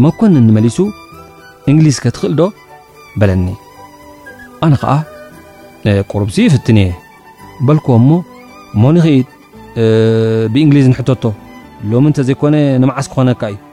መኮን 0.05 0.33
ንመሊሱ 0.49 0.79
እንግሊዝ 1.71 1.97
ከትክእል 2.05 2.35
ዶ 2.41 2.47
በለኒ 3.21 3.47
ኣነ 4.67 4.73
ከዓ 4.83 4.93
ቁርብሲ 6.11 6.37
ይፍትንየ 6.49 6.89
በልኮዎ 7.69 7.97
እሞ 8.03 8.13
ሞንክኢድ 8.85 9.27
ብእንግሊዝ 10.53 10.87
ንሕተቶ 10.93 11.25
ሎሚ 11.93 12.05
እተ 12.13 12.19
ዘይኮነ 12.29 12.55
ንመዓስክኮነካ 12.85 13.43
እዩ 13.55 13.65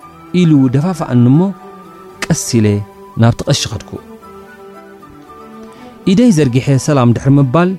ኢሉ 0.41 0.51
ደፋፍኣኒ 0.75 1.25
ሞ 1.39 1.51
ቀሲለ 2.25 2.65
ናብቲ 3.21 3.39
ቀሺ 3.49 3.61
ኸድኩ 3.73 3.91
ኢደይ 6.11 6.31
ዘርጊሐ 6.37 6.65
ሰላም 6.85 7.09
ድሕ 7.15 7.25
ባል 7.53 7.69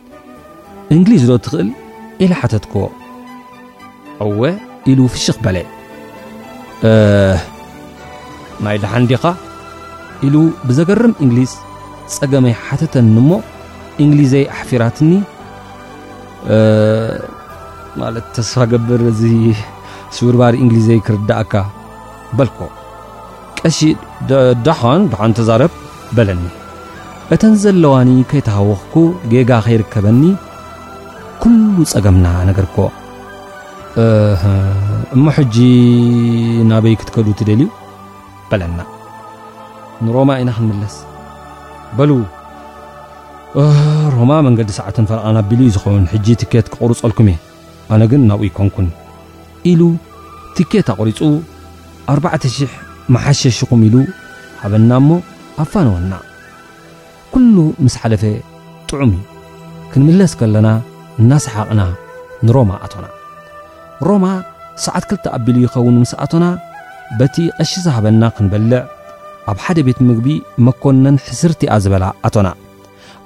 እንግሊዝ 0.95 1.23
ዶ 1.31 1.35
ትክእል 1.45 1.69
إ 2.23 2.27
ሓተትክዎ 2.41 2.83
ኢሉ 4.91 5.01
ፍشክ 5.15 5.39
በለ 5.45 5.57
ናይ 8.65 8.77
ዳሓንዲኻ 8.85 9.23
ሉ 10.33 10.45
ብዘገርም 10.69 11.15
እንግሊዝ 11.25 11.53
ፀገመይ 12.17 12.55
ሓተተኒ 12.67 13.15
ሞ 13.29 13.31
እንግሊዘይ 14.05 14.45
ኣحፊራትኒ 14.55 15.13
ተስፋ 18.37 18.57
ገብር 18.73 19.01
ውርባ 20.27 20.43
እንግሊዘይ 20.63 20.99
ክርዳእካ 21.09 21.55
በልዎ 22.39 22.59
ቀ 23.69 23.97
ዳ 24.67 24.75
ሓተዛ 24.83 25.51
በለኒ 26.17 26.43
እተን 27.35 27.55
ዘለዋኒ 27.61 28.09
ከይተሃወኽኩ 28.31 28.95
ጌጋ 29.33 29.51
ኸይርከበኒ 29.67 30.23
ኩሉ 31.43 31.77
ጸገምና 31.93 32.27
ነገርኮ 32.49 32.77
እሞ 35.17 35.25
ሕጂ 35.37 35.57
ናበይ 36.71 36.95
ክትከዱ 37.01 37.27
እትደልዩ 37.35 37.69
በለና 38.51 38.81
ንሮማ 40.05 40.31
ኢና 40.43 40.51
ክንምለስ 40.57 40.97
በሉ 41.99 42.11
ሮማ 44.17 44.31
መንገዲ 44.49 44.71
ሰዕትን 44.81 45.09
ፈረቓን 45.13 45.39
ኣቢሉ 45.43 45.61
እዩ 45.69 45.73
ዝኾውን 45.79 46.05
ሕጂ 46.13 46.27
ትኬት 46.45 46.67
ክቕርፀልኩም 46.75 47.29
እየ 47.33 47.39
ኣነ 47.95 48.03
ግን 48.13 48.23
ናብኡ 48.33 48.45
ይኮንኩን 48.51 48.89
ኢሉ 49.73 49.81
ትኬት 50.59 50.89
ኣቑሪፁ 50.97 51.21
4ተሽሕ 52.19 52.71
መሓሸሽኹም 53.17 53.83
ኢሉ 53.91 53.97
ሃበና 54.63 54.93
እሞ 55.05 55.11
ኣፋነወና 55.65 56.13
ኲሉ 57.35 57.59
ምስ 57.85 57.95
ሓለፈ 58.01 58.25
ጥዑሚ 58.89 59.13
ክንምለስ 59.93 60.33
ከለና 60.41 60.69
እናሰሓቕና 61.21 61.83
ንሮማ 62.47 62.71
ኣቶና 62.85 63.07
ሮማ 64.09 64.25
ሰዓት 64.85 65.05
ክልተ 65.11 65.25
ኣቢሉ 65.37 65.57
ይኸውን 65.65 65.97
ምስ 66.03 66.13
ኣቶና 66.25 66.45
በቲ 67.19 67.37
ቐሺ 67.57 67.73
ዛሃበና 67.87 68.23
ኽንበልዕ 68.37 68.81
ኣብ 69.53 69.59
ሓደ 69.65 69.79
ቤት 69.89 69.99
ምግቢ 70.09 70.29
መኰነን 70.67 71.17
ሕስርቲኣ 71.27 71.73
ዝበላ 71.87 72.05
ኣቶና 72.29 72.49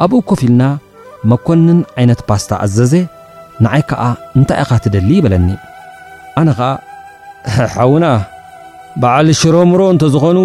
ኣብኡ 0.07 0.21
ኮፊልና 0.31 0.63
መኰንን 1.33 1.79
ዓይነት 1.99 2.21
ፓስታ 2.31 2.51
ኣዘዘ 2.67 2.95
ንኣይ 3.67 3.83
ከዓ 3.91 4.03
እንታይ 4.39 4.61
ኢኻ 4.65 4.71
ትደሊ 4.87 5.11
ይበለኒ 5.19 5.49
ኣነ 6.43 6.49
ኸዓ 6.61 6.71
ሓውና 7.75 8.07
በዓል 9.03 9.27
ሽሮምሮ 9.43 9.81
እንተ 9.97 10.05
ዝኾኑ 10.17 10.39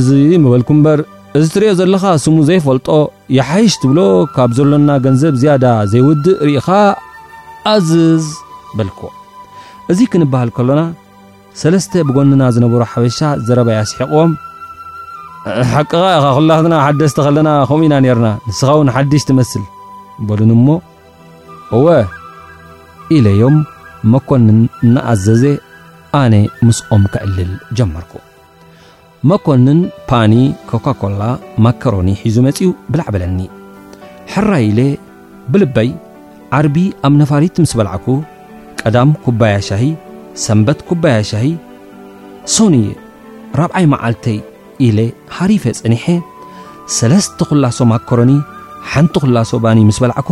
እዙ 0.00 0.08
ምበልኩ 0.44 0.68
እምበር 0.76 1.00
እዚ 1.38 1.46
እትርእኦ 1.50 1.70
ዘለኻ 1.78 2.02
ስሙ 2.24 2.36
ዘይፈልጦ 2.48 2.88
ይሓይሽ 3.36 3.72
ትብሎ 3.82 4.00
ካብ 4.34 4.50
ዘሎና 4.56 4.90
ገንዘብ 5.04 5.34
ዝያዳ 5.42 5.64
ዘይወድእ 5.92 6.36
ርኢኻ 6.48 6.68
ኣዝዝ 7.72 8.26
በልኩዎ 8.76 9.08
እዙ 9.92 9.98
ክንበሃል 10.12 10.50
ከሎና 10.56 10.82
ሰለስተ 11.60 11.92
ብጎንና 12.08 12.42
ዝነበሩ 12.56 12.80
ሓበሻ 12.92 13.18
ዘረባ 13.46 13.68
ያስሒቕዎም 13.78 14.32
ሓቂኻ 15.72 16.02
ኢኻ 16.18 16.24
ኩላኽትና 16.36 16.74
ሓደስቲ 16.84 17.18
ኸለና 17.28 17.50
ከምኡ 17.70 17.82
ኢና 17.88 17.94
ነይርና 18.04 18.28
ንስኻ 18.50 18.68
ውን 18.80 18.92
ሓድሽ 18.96 19.24
ትመስል 19.30 19.64
በሉን 20.28 20.52
ሞ 20.66 20.76
እወ 21.78 21.86
ኢለዮም 23.16 23.56
መኮንን 24.12 24.60
እናኣዘዘ 24.84 25.42
ኣነ 26.22 26.34
ምስኦም 26.68 27.04
ከዕልል 27.14 27.52
ጀመርኩ 27.80 28.14
መኮንን 29.30 29.78
ፓኒ 30.08 30.32
ኮካኮላ 30.70 31.22
ማካሮኒ 31.64 32.08
ሒዙ 32.22 32.36
መፅኡ 32.46 32.66
ብላዕ 32.92 33.06
በለኒ 33.14 33.38
ሕራ 34.32 34.50
ኢለ 34.66 34.80
ብልበይ 35.52 35.88
ዓርቢ 36.58 36.76
ኣብ 37.06 37.12
ነፋሪት 37.22 37.56
ምስ 37.62 37.72
በላዓኩ 37.78 38.06
ቀዳም 38.80 39.10
ኩባያሻሂ 39.24 39.84
ሰንበት 40.44 40.80
ኩባያሻሂ 40.88 41.46
ሶኒ 42.54 42.76
4ብዓይ 43.56 43.86
መዓልተይ 43.94 44.38
ኢለ 44.86 44.98
ሃሪፈ 45.36 45.64
ፅኒሐ 45.80 46.04
ሰለስተ 46.98 47.38
ኹላሶ 47.50 47.78
ማኮሮኒ 47.92 48.32
ሓንቲ 48.92 49.14
ኩላሶ 49.24 49.50
ባኒ 49.64 49.78
ምስ 49.90 49.98
በላዕኩ 50.04 50.30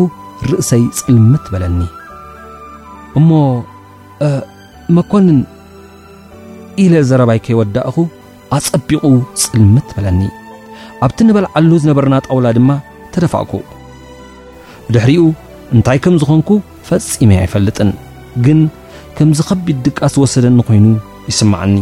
ርእሰይ 0.52 0.82
ፅልምት 1.02 1.44
በለኒ 1.54 1.80
እሞ 3.20 3.30
መኮንን 4.98 5.38
ኢለ 6.82 6.94
ዘረባይ 7.10 7.38
ከይወዳእኹ 7.46 7.96
ኣጸቢቑ 8.56 9.04
ጽልምት 9.42 9.88
በለኒ 9.96 10.20
ኣብቲ 11.04 11.18
ንበልዓሉ 11.26 11.70
ዝነበርና 11.82 12.14
ጣውላ 12.26 12.46
ድማ 12.56 12.70
ተደፋእኩ 13.14 13.52
ብድኅሪኡ 14.88 15.22
እንታይ 15.74 15.98
ከም 16.04 16.14
ዝኾንኩ 16.22 16.50
ፈጺመይ 16.88 17.38
ኣይፈልጥን 17.42 17.90
ግን 18.44 18.58
ከምዝ 19.16 19.38
ኸቢድ 19.48 19.78
ድቃስ 19.86 20.12
ዝወሰደኒ 20.16 20.58
ኾይኑ 20.68 20.86
ይስማዐኒ 21.30 21.76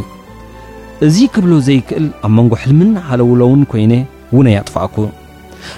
እዙ 1.07 1.17
ክብሎ 1.35 1.53
ዘይክእል 1.67 2.07
ኣብ 2.27 2.31
መንጎ 2.37 2.53
ሕልምና 2.63 2.95
ሃለውሎውን 3.11 3.63
ኮይነ 3.73 3.93
ውነያጥፋእኩ 4.37 4.97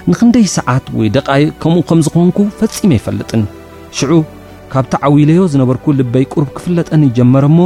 ንኽንደይ 0.09 0.45
ሰዓት 0.57 0.85
ወይ 0.99 1.07
ደቓይ 1.15 1.43
ከምኡ 1.61 1.81
ኸም 1.91 1.99
ዝኾንኩ 2.05 2.37
ፈጺመ 2.59 2.89
ኣይፈልጥን 2.97 3.43
ሽዑ 3.97 4.11
ካብቲ 4.73 4.93
ዓውለዮ 5.07 5.41
ዝነበርኩ 5.53 5.85
ልበይ 5.99 6.25
ቅሩብ 6.31 6.49
ክፍለጠን 6.59 7.05
ይጀመረ 7.09 7.45
እሞ 7.51 7.59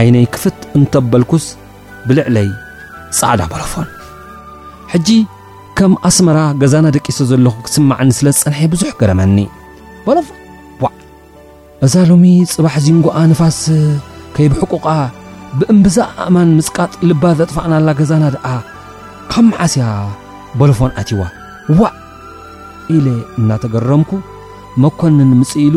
ዓይነይ 0.00 0.26
ክፍት 0.36 0.60
እንተኣበልኩስ 0.78 1.44
ብልዕለይ 2.08 2.48
ፃዕዳ 3.18 3.40
በለፎን 3.50 3.88
ሕጂ 4.92 5.08
ከም 5.78 5.92
ኣስመራ 6.08 6.38
ገዛና 6.62 6.86
ደቂሶ 6.96 7.18
ዘለኹ 7.30 7.54
ክስማዕኒ 7.66 8.10
ስለፀንሐ 8.18 8.60
ብዙሕ 8.72 8.90
ገረመኒ 9.00 9.38
በለፎን 10.06 10.38
ዋዕ 10.84 10.92
እዛ 11.86 11.94
ሎሚ 12.10 12.24
ፅባሕ 12.54 12.74
ዚንጎኣ 12.86 13.16
ነፋስ 13.32 13.60
ከይብሕቁቓ 14.36 14.86
ብእምብዛእ 15.58 16.08
ኣእማን 16.22 16.50
ምስቃጥ 16.58 16.92
ልባዝ 17.08 17.34
ዘጥፈዕናላ 17.40 17.88
ገዛና 18.00 18.24
ድኣ 18.34 18.46
ከመዓስያ 19.32 19.84
በለፎን 20.60 20.92
ኣትዋ 21.02 21.20
ዋዕ 21.80 21.92
ኢለ 22.94 23.06
እዳተገረምኩ 23.40 24.10
መኳን 24.84 25.18
ንምፅ 25.32 25.52
ኢሉ 25.66 25.76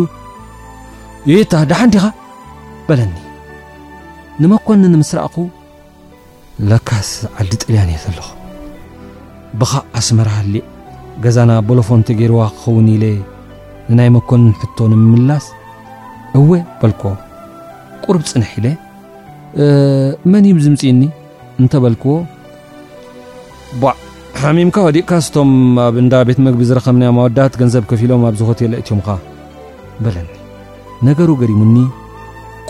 ይታ 1.32 1.54
ዳሓንዲኻ 1.70 2.06
በለኒ 2.88 3.13
ንመኳኒ 4.42 4.82
ንምስራእኹ 4.94 5.36
ለካስ 6.70 7.10
ዓዲ 7.41 7.50
ጥልያን 7.63 7.89
እየ 7.93 7.98
ኣለኹ 8.12 8.28
ብኻ 9.60 9.72
ኣስመራ 10.00 10.30
ሃሊእ 10.38 10.63
ገዛና 11.24 11.52
ቦለፎንተ 11.67 12.08
ገይርዋ 12.20 12.39
ክኸውን 12.54 12.88
ኢለ 12.96 13.04
ንናይ 13.91 14.10
መኮንን 14.15 14.56
ሕቶ 14.62 14.78
ንምምላስ 14.91 15.46
እወ 16.39 16.50
በልክዎ 16.80 17.10
ቁርብ 18.06 18.24
ፅነሕ 18.32 18.52
ኢለ 18.60 18.65
መን 20.32 20.43
እዩ 20.50 20.58
ዝምፅእኒ 20.65 21.02
እንተበልክዎ 21.62 22.15
ሓሚምካ 24.41 24.78
ወዲእካ 24.88 25.12
ስቶም 25.26 25.50
ኣብ 25.86 25.96
እዳ 26.02 26.13
ቤት 26.28 26.39
መግቢ 26.48 26.62
ዝረከብ 26.70 26.96
ማወዳት 27.17 27.54
ገንዘብ 27.62 27.86
ከፍ 27.89 28.02
ኢሎም 28.08 28.24
ኣብ 28.30 28.36
ዝሆትየለእትዮምካ 28.41 29.08
በለኒ 30.04 30.30
ነገሩ 31.10 31.30
ገሪሙኒ 31.41 31.76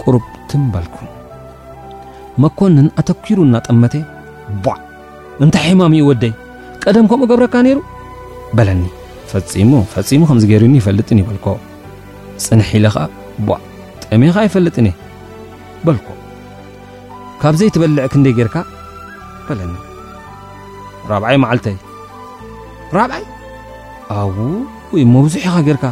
ቁርብ 0.01 0.25
ትንበልኩ 0.51 0.95
መኮንን 2.43 2.87
ኣተኪሩ 3.01 3.37
እናጠመተ 3.47 3.93
ዕ 4.65 4.71
እንታይ 5.43 5.65
ሒማሚ 5.71 5.93
ኡ 6.03 6.07
ወደይ 6.09 6.33
ቀደም 6.83 7.05
ከምኡ 7.11 7.27
ገብረካ 7.31 7.55
ነይሩ 7.65 7.79
በለኒ 8.57 8.81
ፈሙ 9.31 9.71
ፈፂሙ 9.93 10.21
ከምዚ 10.29 10.43
ገይሩኒ 10.51 10.73
ይፈልጥን 10.81 11.19
ይበልኮ 11.21 11.47
ፅንሕ 12.45 12.69
ኢለከ 12.79 12.97
ዕ 13.55 13.57
ጥሜኻ 14.03 14.35
ይፈልጥኒእ 14.47 14.95
በልኮ 15.85 16.07
ካብዘይ 17.41 17.69
ትበልዕ 17.75 18.03
ክንደይ 18.13 18.33
ጌርካ 18.39 18.55
በለኒ 19.47 19.73
ራብዓይ 21.11 21.37
መዓልተይ 21.43 21.75
ራብይ 22.97 23.25
ኣውወይ 24.19 25.03
መብዙሕ 25.15 25.43
ኢኻ 25.49 25.55
ጌርካ 25.67 25.85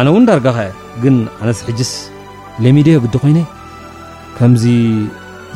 ኣነ 0.00 0.06
እውን 0.12 0.26
ዳርጋኸ 0.30 0.58
ግን 1.02 1.16
ኣነስ 1.40 1.60
ሕጅስ 1.68 1.92
ሌሚድዮ 2.64 2.96
ግዲ 3.04 3.14
ኮይነ 3.22 3.38
ከምዚ 4.40 4.64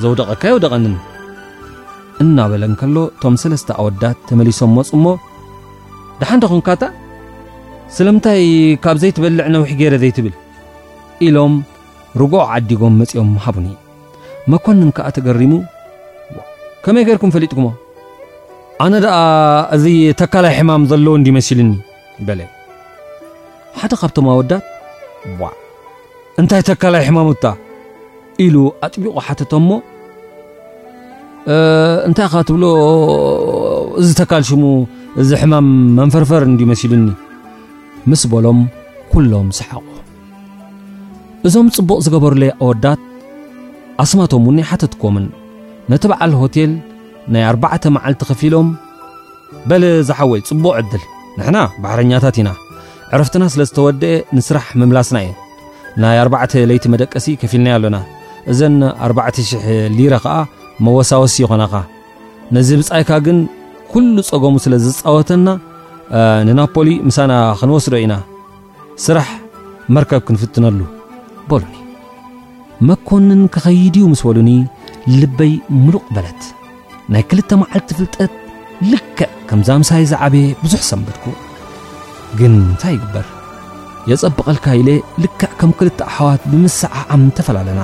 ዘውደቐካ 0.03 0.42
የወደቐንን 0.51 0.94
እናበለን 2.23 2.73
ከሎ 2.81 2.97
እቶም 3.11 3.37
ሰለስተ 3.42 3.68
ኣወዳት 3.81 4.18
ተመሊሶም 4.29 4.73
መፁ 4.79 4.90
ሞ 5.05 5.12
ድሓንደኹንካታ 6.20 6.83
ስለምንታይ 7.97 8.42
ካብ 8.85 8.97
ዘይትበልዕ 9.05 9.47
ነውሒ 9.55 9.73
ገይረ 9.81 9.94
ዘይትብል 10.03 10.35
ኢሎም 11.29 11.55
ርጉኦ 12.23 12.42
ዓዲጎም 12.59 12.94
መፅኦም 13.05 13.31
ሃቡኒ 13.47 13.66
መኮንን 14.55 14.90
ከዓ 14.99 15.07
ተገሪሙ 15.18 15.53
ከመይ 16.85 17.05
ጌይርኩም 17.09 17.33
ፈሊጥኩሞ 17.38 17.66
ኣነ 18.85 18.94
ደኣ 19.07 19.16
እዚ 19.77 19.85
ተካላይ 20.23 20.55
ሕማም 20.59 20.85
ዘለዉ 20.92 21.12
እንዲ 21.20 21.29
መሲሉን 21.40 21.73
በለ 22.29 22.40
ሓደ 23.81 23.92
ካብቶም 24.05 24.29
ኣወዳት 24.37 24.64
ዋ 25.42 25.53
እንታይ 26.42 26.62
ተካላይ 26.73 27.03
ሕማሙታ 27.11 27.44
ኢሉ 28.42 28.57
ኣጥቢቆ 28.87 29.14
ሓተቶ 29.27 29.53
ሞ 29.68 29.73
እንታይ 32.09 32.27
ካ 32.33 32.40
ትብ 32.49 32.62
ዝተካልሽሙ 34.07 34.62
እዚ 35.23 35.31
ሕማም 35.40 35.66
መንፈርፈር 35.99 36.42
እ 36.49 36.53
መሲሉኒ 36.70 37.09
ምስ 38.11 38.23
በሎም 38.33 38.61
ኩሎም 39.12 39.49
ስሓቁ 39.59 39.85
እዞም 41.49 41.66
ፅቡቕ 41.77 41.99
ዝገበርይ 42.07 42.51
ኣወዳት 42.62 43.03
ኣስማቶም 44.05 44.44
ው 44.51 44.55
ሓተት 44.70 44.94
ኮምን 45.03 45.27
ነቲ 45.92 46.03
በዓል 46.12 46.33
ሆቴል 46.42 46.73
ናይ 47.35 47.44
ኣተ 47.77 47.85
መዓልቲ 47.97 48.23
ከፊሎም 48.31 48.68
በለ 49.70 49.85
ዝሓወይ 50.09 50.40
ፅቡቅ 50.51 50.73
ዕድል 50.81 51.05
ንና 51.38 51.57
ባሕረኛታት 51.85 52.37
ኢና 52.42 52.49
ዕረፍትና 53.14 53.44
ስለ 53.55 53.62
ዝተወድአ 53.70 54.12
ንስራሕ 54.37 54.66
ምምላስና 54.83 55.18
እየ 55.27 55.31
ናይ 56.05 56.18
ኣተ 56.44 56.53
ለይቲ 56.73 56.85
መደቀሲ 56.94 57.27
ፊ 57.51 57.53
ልና 57.64 57.68
ኣሎና 57.77 57.97
እዘን 58.52 58.76
400 59.09 59.76
ሊረ 59.96 60.14
ኸዓ 60.24 60.37
መወሳወሲ 60.85 61.37
ይኾናኻ 61.44 61.74
ነዚ 62.54 62.68
ብጻይካ 62.80 63.11
ግን 63.26 63.38
ኲሉ 63.92 64.16
ፀገሙ 64.30 64.54
ስለዘፃወተና 64.64 65.48
ንናፖሊ 66.48 66.88
ምሳና 67.09 67.33
ክንወስዶ 67.61 67.94
ኢና 68.04 68.14
ስራሕ 69.04 69.28
መርከብ 69.94 70.20
ክንፍትነሉ 70.28 70.80
በሉኒ 71.48 71.74
መኮንን 72.88 73.40
ክኸይድዩ 73.54 74.04
ምስ 74.12 74.22
በሉኒ 74.28 74.50
ልበይ 75.20 75.52
ምሉቕ 75.85 76.04
በለት 76.14 76.42
ናይ 77.14 77.22
ክልተ 77.30 77.50
መዓልቲ 77.62 77.88
ፍልጠት 77.98 78.33
ልክዕ 78.92 79.28
ከምዛ 79.48 79.68
ምሳይ 79.83 80.04
ዝዓበየ 80.12 80.46
ብዙሕ 80.64 80.83
ሰንበትኩ 80.90 81.24
ግን 82.38 82.52
እንታይ 82.68 82.94
ይግበር 82.98 83.26
የጸብቐልካ 84.11 84.66
ኢለ 84.80 84.88
ልክዕ 85.24 85.52
ከም 85.61 85.70
ክልተ 85.80 85.98
ኣሕዋት 86.11 86.42
ብምስዓዓም 86.52 87.22
ተፈላለና 87.37 87.83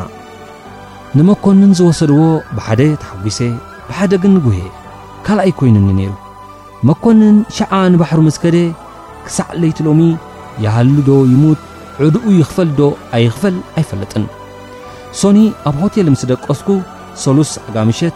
ንመኮንን 1.18 1.70
ዘወሰድዎ 1.78 2.24
ብሓደ 2.56 2.80
ተሓጒሰ 3.02 3.38
ብሓደግን 3.86 4.34
ጕህ 4.44 4.58
ካልኣይ 5.26 5.50
ኮይኑኒ 5.58 5.88
ነይሩ 5.98 6.12
መኮንን 6.88 7.36
ሸዓ 7.56 7.72
ንባሕሩ 7.92 8.18
መስ 8.26 8.36
ከደ 8.42 8.56
ክሳዕ 9.26 9.48
ለይቲ 9.62 9.78
ሎሚ 9.86 10.00
የሃሊዶ 10.64 11.10
ይሙት 11.32 11.60
ዕድኡ 12.06 12.24
ይኽፈልዶ 12.36 12.80
ኣይኽፈል 13.16 13.56
ኣይፈለጥን 13.78 14.24
ሶኒ 15.22 15.38
ኣብ 15.70 15.76
ሆቴል 15.82 16.08
ምስ 16.12 16.22
ደቀስኩ 16.30 16.68
ሰሉስ 17.24 17.52
ኣጋምሸት 17.68 18.14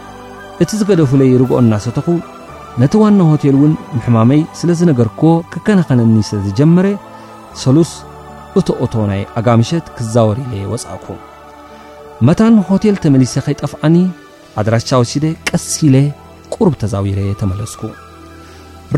እቲ 0.63 0.69
ዝገደፍለይ 0.79 1.31
ርግኦ 1.43 1.55
እናሰተኹ 1.65 2.07
ነቲ 2.81 2.93
ዋና 3.01 3.19
ሆቴልውን 3.31 3.73
ምሕማመይ 3.95 4.41
ስለ 4.61 4.69
ዝነገርክዎ 4.79 5.29
ኽከነኸነኒ 5.53 6.15
ስለ 6.31 6.39
ዝጀመረ 6.47 6.87
ሰሉስ 7.63 7.91
እቶእቶ 8.59 8.93
ናይ 9.11 9.21
ኣጋምሸት 9.39 9.85
ክዛወረየየ 9.95 10.69
ወጻእኩ 10.73 11.05
መታን 12.27 12.55
ሆቴል 12.67 12.95
ተመሊሰ 13.03 13.33
ኸይጠፍዓኒ 13.45 13.95
ኣድራሻ 14.59 14.89
ወሲደ 15.01 15.25
ቀሲለ 15.47 15.95
ቁሩብ 16.53 16.73
ተዛዊረየ 16.81 17.29
ተመለስኩ 17.41 17.81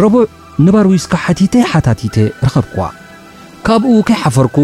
ረቡዕ 0.01 0.25
ንባር 0.65 0.85
ዊስካ 0.91 1.13
ሓቲተ 1.23 1.55
ሓታቲተ 1.71 2.17
ረኸብክዋ 2.45 2.83
ካብኡ 3.67 3.93
ከይሓፈርኩ 4.07 4.57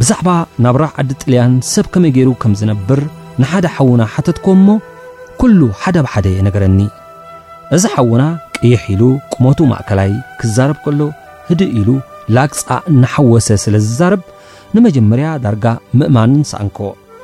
ብዛዕባ 0.00 0.28
ናብ 0.64 0.76
ራዓዲ 0.82 1.08
ጥልያን 1.22 1.54
ሰብ 1.72 1.86
ከመይ 1.94 2.12
ገይሩ 2.18 2.28
ከም 2.42 2.52
ዝነብር 2.60 3.00
ንሓደ 3.42 3.66
ሓውና 3.78 4.02
ሓተትኮ 4.14 4.46
እሞ 4.58 4.68
ኲሉ 5.40 5.60
ሓዳብሓደ 5.82 6.26
ነገረኒ 6.46 6.78
እዚ 7.78 7.82
ሓውና 7.96 8.22
ቅይሕ 8.60 8.82
ኢሉ 8.94 9.02
ቁመቱ 9.32 9.58
ማእከላይ 9.72 10.12
ክዛረብ 10.38 10.78
ከሎ 10.84 11.00
ህድ 11.50 11.60
ኢሉ 11.80 11.88
ላግፃ 12.36 12.68
እናሓወሰ 12.92 13.48
ስለ 13.66 13.74
ዝዛረብ 13.88 14.22
ንመጀመርያ 14.76 15.26
ዳርጋ 15.44 15.64
ምእማንን 15.98 16.42
ሳኣንኮ 16.52 16.78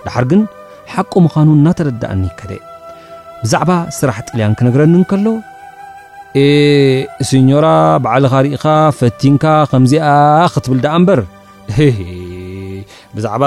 ድሓር 0.06 0.24
ግን 0.30 0.40
ሓቆ 0.92 1.10
ምኻኑ 1.24 1.48
እናተረዳእኒ 1.58 2.22
ከደ 2.38 2.52
ብዛዕባ 3.42 3.70
ስራሕ 3.98 4.16
ጥልያን 4.28 4.56
ክነግረኒ 4.58 4.94
ከሎ 5.10 5.26
ስኞራ 7.28 7.66
በዕልኻ 8.04 8.34
ርእኻ 8.44 8.64
ፈቲንካ 8.98 9.44
ከምዚኣ 9.70 10.06
ክትብልደኣ 10.54 10.94
እምበር 11.00 11.22
ብዛዕባ 13.16 13.44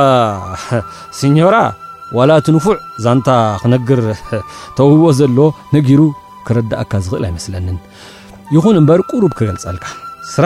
ስኞራ 1.19 1.55
ዋላ 2.17 2.31
ትንፉዕ 2.47 2.75
ዛንታ 3.05 3.29
ክነግር 3.61 3.99
ተውውዎ 4.77 5.07
ዘሎ 5.19 5.39
ነጊሩ 5.75 6.01
ክረዳእካ 6.47 6.91
ዝክእል 7.05 7.23
ኣይመስለንን 7.29 7.77
ይኹን 8.55 8.77
እምበር 8.81 8.99
ቁሩብ 9.11 9.31
ክገልፀልካስራ 9.37 10.45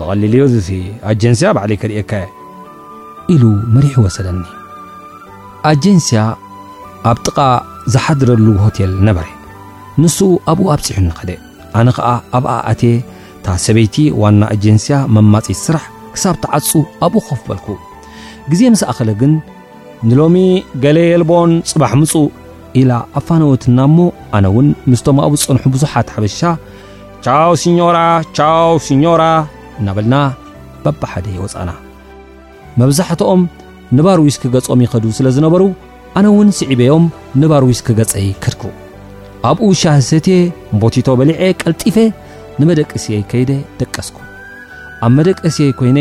ዘቐሊልዮ 0.00 0.42
ዙእ 0.52 0.84
ኣጀንስያ 1.10 1.48
ባዕሊይ 1.56 1.78
ከርእየካየ 1.82 2.26
ኢሉ 3.34 3.42
መሪሕወሰለኒ 3.74 4.42
ኣጀንስያ 5.70 6.20
ኣብ 7.10 7.18
ጥቓ 7.26 7.38
ዘሓድረሉ 7.92 8.46
ሆቴል 8.64 8.92
ነበረ 9.08 9.26
ንስ 10.02 10.16
ኣብኡ 10.50 10.64
ኣብፂሑ 10.74 10.96
ኒኸደ 11.06 11.30
ኣነ 11.78 11.88
ኸዓ 11.96 12.08
ኣብኣ 12.38 12.50
ኣቴ 12.70 12.82
እታ 13.38 13.46
ሰበይቲ 13.64 13.96
ዋና 14.22 14.42
ኣጀንስያ 14.54 14.96
መማጺት 15.14 15.58
ስራሕ 15.66 15.84
ክሳብ 16.14 16.34
ተዓፁ 16.42 16.70
ኣብኡ 17.06 17.14
ክኸፍበልኩ 17.26 17.66
ግዜ 18.50 18.60
ምስ 18.74 18.82
ኣኸለ 18.90 19.10
ግን 19.20 19.32
ንሎሚ 20.08 20.36
ገሌ 20.82 20.98
የልቦን 21.12 21.50
ፅባሕ 21.70 21.92
ምፁ 22.02 22.12
ኢላ 22.80 22.90
ኣ 23.18 23.22
ፋናዎትና 23.28 23.78
እሞ 23.88 23.98
ኣነ 24.36 24.46
ውን 24.56 24.68
ምስቶም 24.90 25.18
ኣብኡ 25.24 25.34
ዝፀንሑ 25.42 25.64
ብዙሓት 25.74 26.08
ሓበሻ 26.14 26.40
ቻው 27.26 27.50
ስኞራ 27.62 27.98
ቻው 28.36 28.68
ስኞራ 28.84 29.22
እናበልና 29.80 30.16
በባሓደ 30.84 31.26
ይወፃና 31.36 31.70
መብዛሕትኦም 32.80 33.40
ንባር 33.96 34.18
ዊስኪገጾም 34.26 34.82
ይኸዱ 34.84 35.04
ስለ 35.18 35.26
ዝነበሩ 35.36 35.62
ኣነውን 36.18 36.48
ስዒበዮም 36.58 37.04
ንባር 37.42 37.62
ዊስኪገጸይ 37.70 38.28
ከድኩ 38.44 38.62
ኣብኡ 39.48 39.68
ሻ 39.80 39.92
ህሰት 39.98 40.26
ምቦቲቶ 40.74 41.08
በሊዐ 41.18 41.40
ቀልጢፌ 41.62 41.96
ንመደቀስየይ 42.60 43.22
ከይደ 43.32 43.50
ደቀስኩ 43.80 44.16
ኣብ 45.06 45.12
መደቀስየይ 45.18 45.72
ኮይነ 45.80 45.98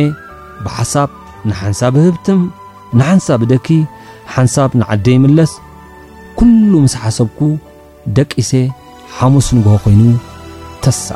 ብሓሳብ 0.66 1.10
ንሓንሳብ 1.50 1.94
ህብትም 2.06 2.40
ንሓንሳብ 3.00 3.42
እደኪ 3.48 3.68
ሓንሳብ 4.38 4.70
ንዓደይ 4.82 5.18
ምለስ 5.26 5.54
ኲሉ 6.40 6.72
ምስሓሰብኩ 6.88 7.40
ደቂሴ 8.18 8.52
ሓሙስ 9.18 9.48
ንግሆ 9.58 9.74
ኾይኑ 9.86 10.04
تسى 10.82 11.16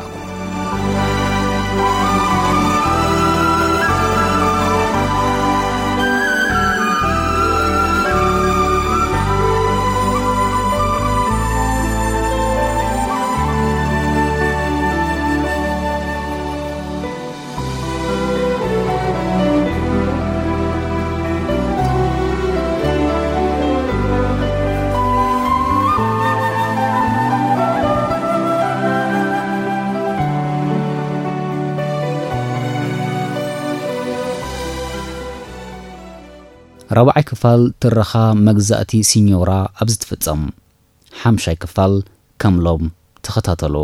ረብዓይ 36.96 37.22
ክፋል 37.28 37.60
ትረኻ 37.82 38.12
መግዛእቲ 38.46 38.92
ሲኞራ 39.08 39.50
ኣብ 39.82 39.88
ዝ 39.92 39.96
ትፍጸም 40.02 40.42
ሓምሻይ 41.22 41.56
ክፋል 41.64 41.94
ከምሎም 42.40 42.84
ተኸታተሉ 43.26 43.76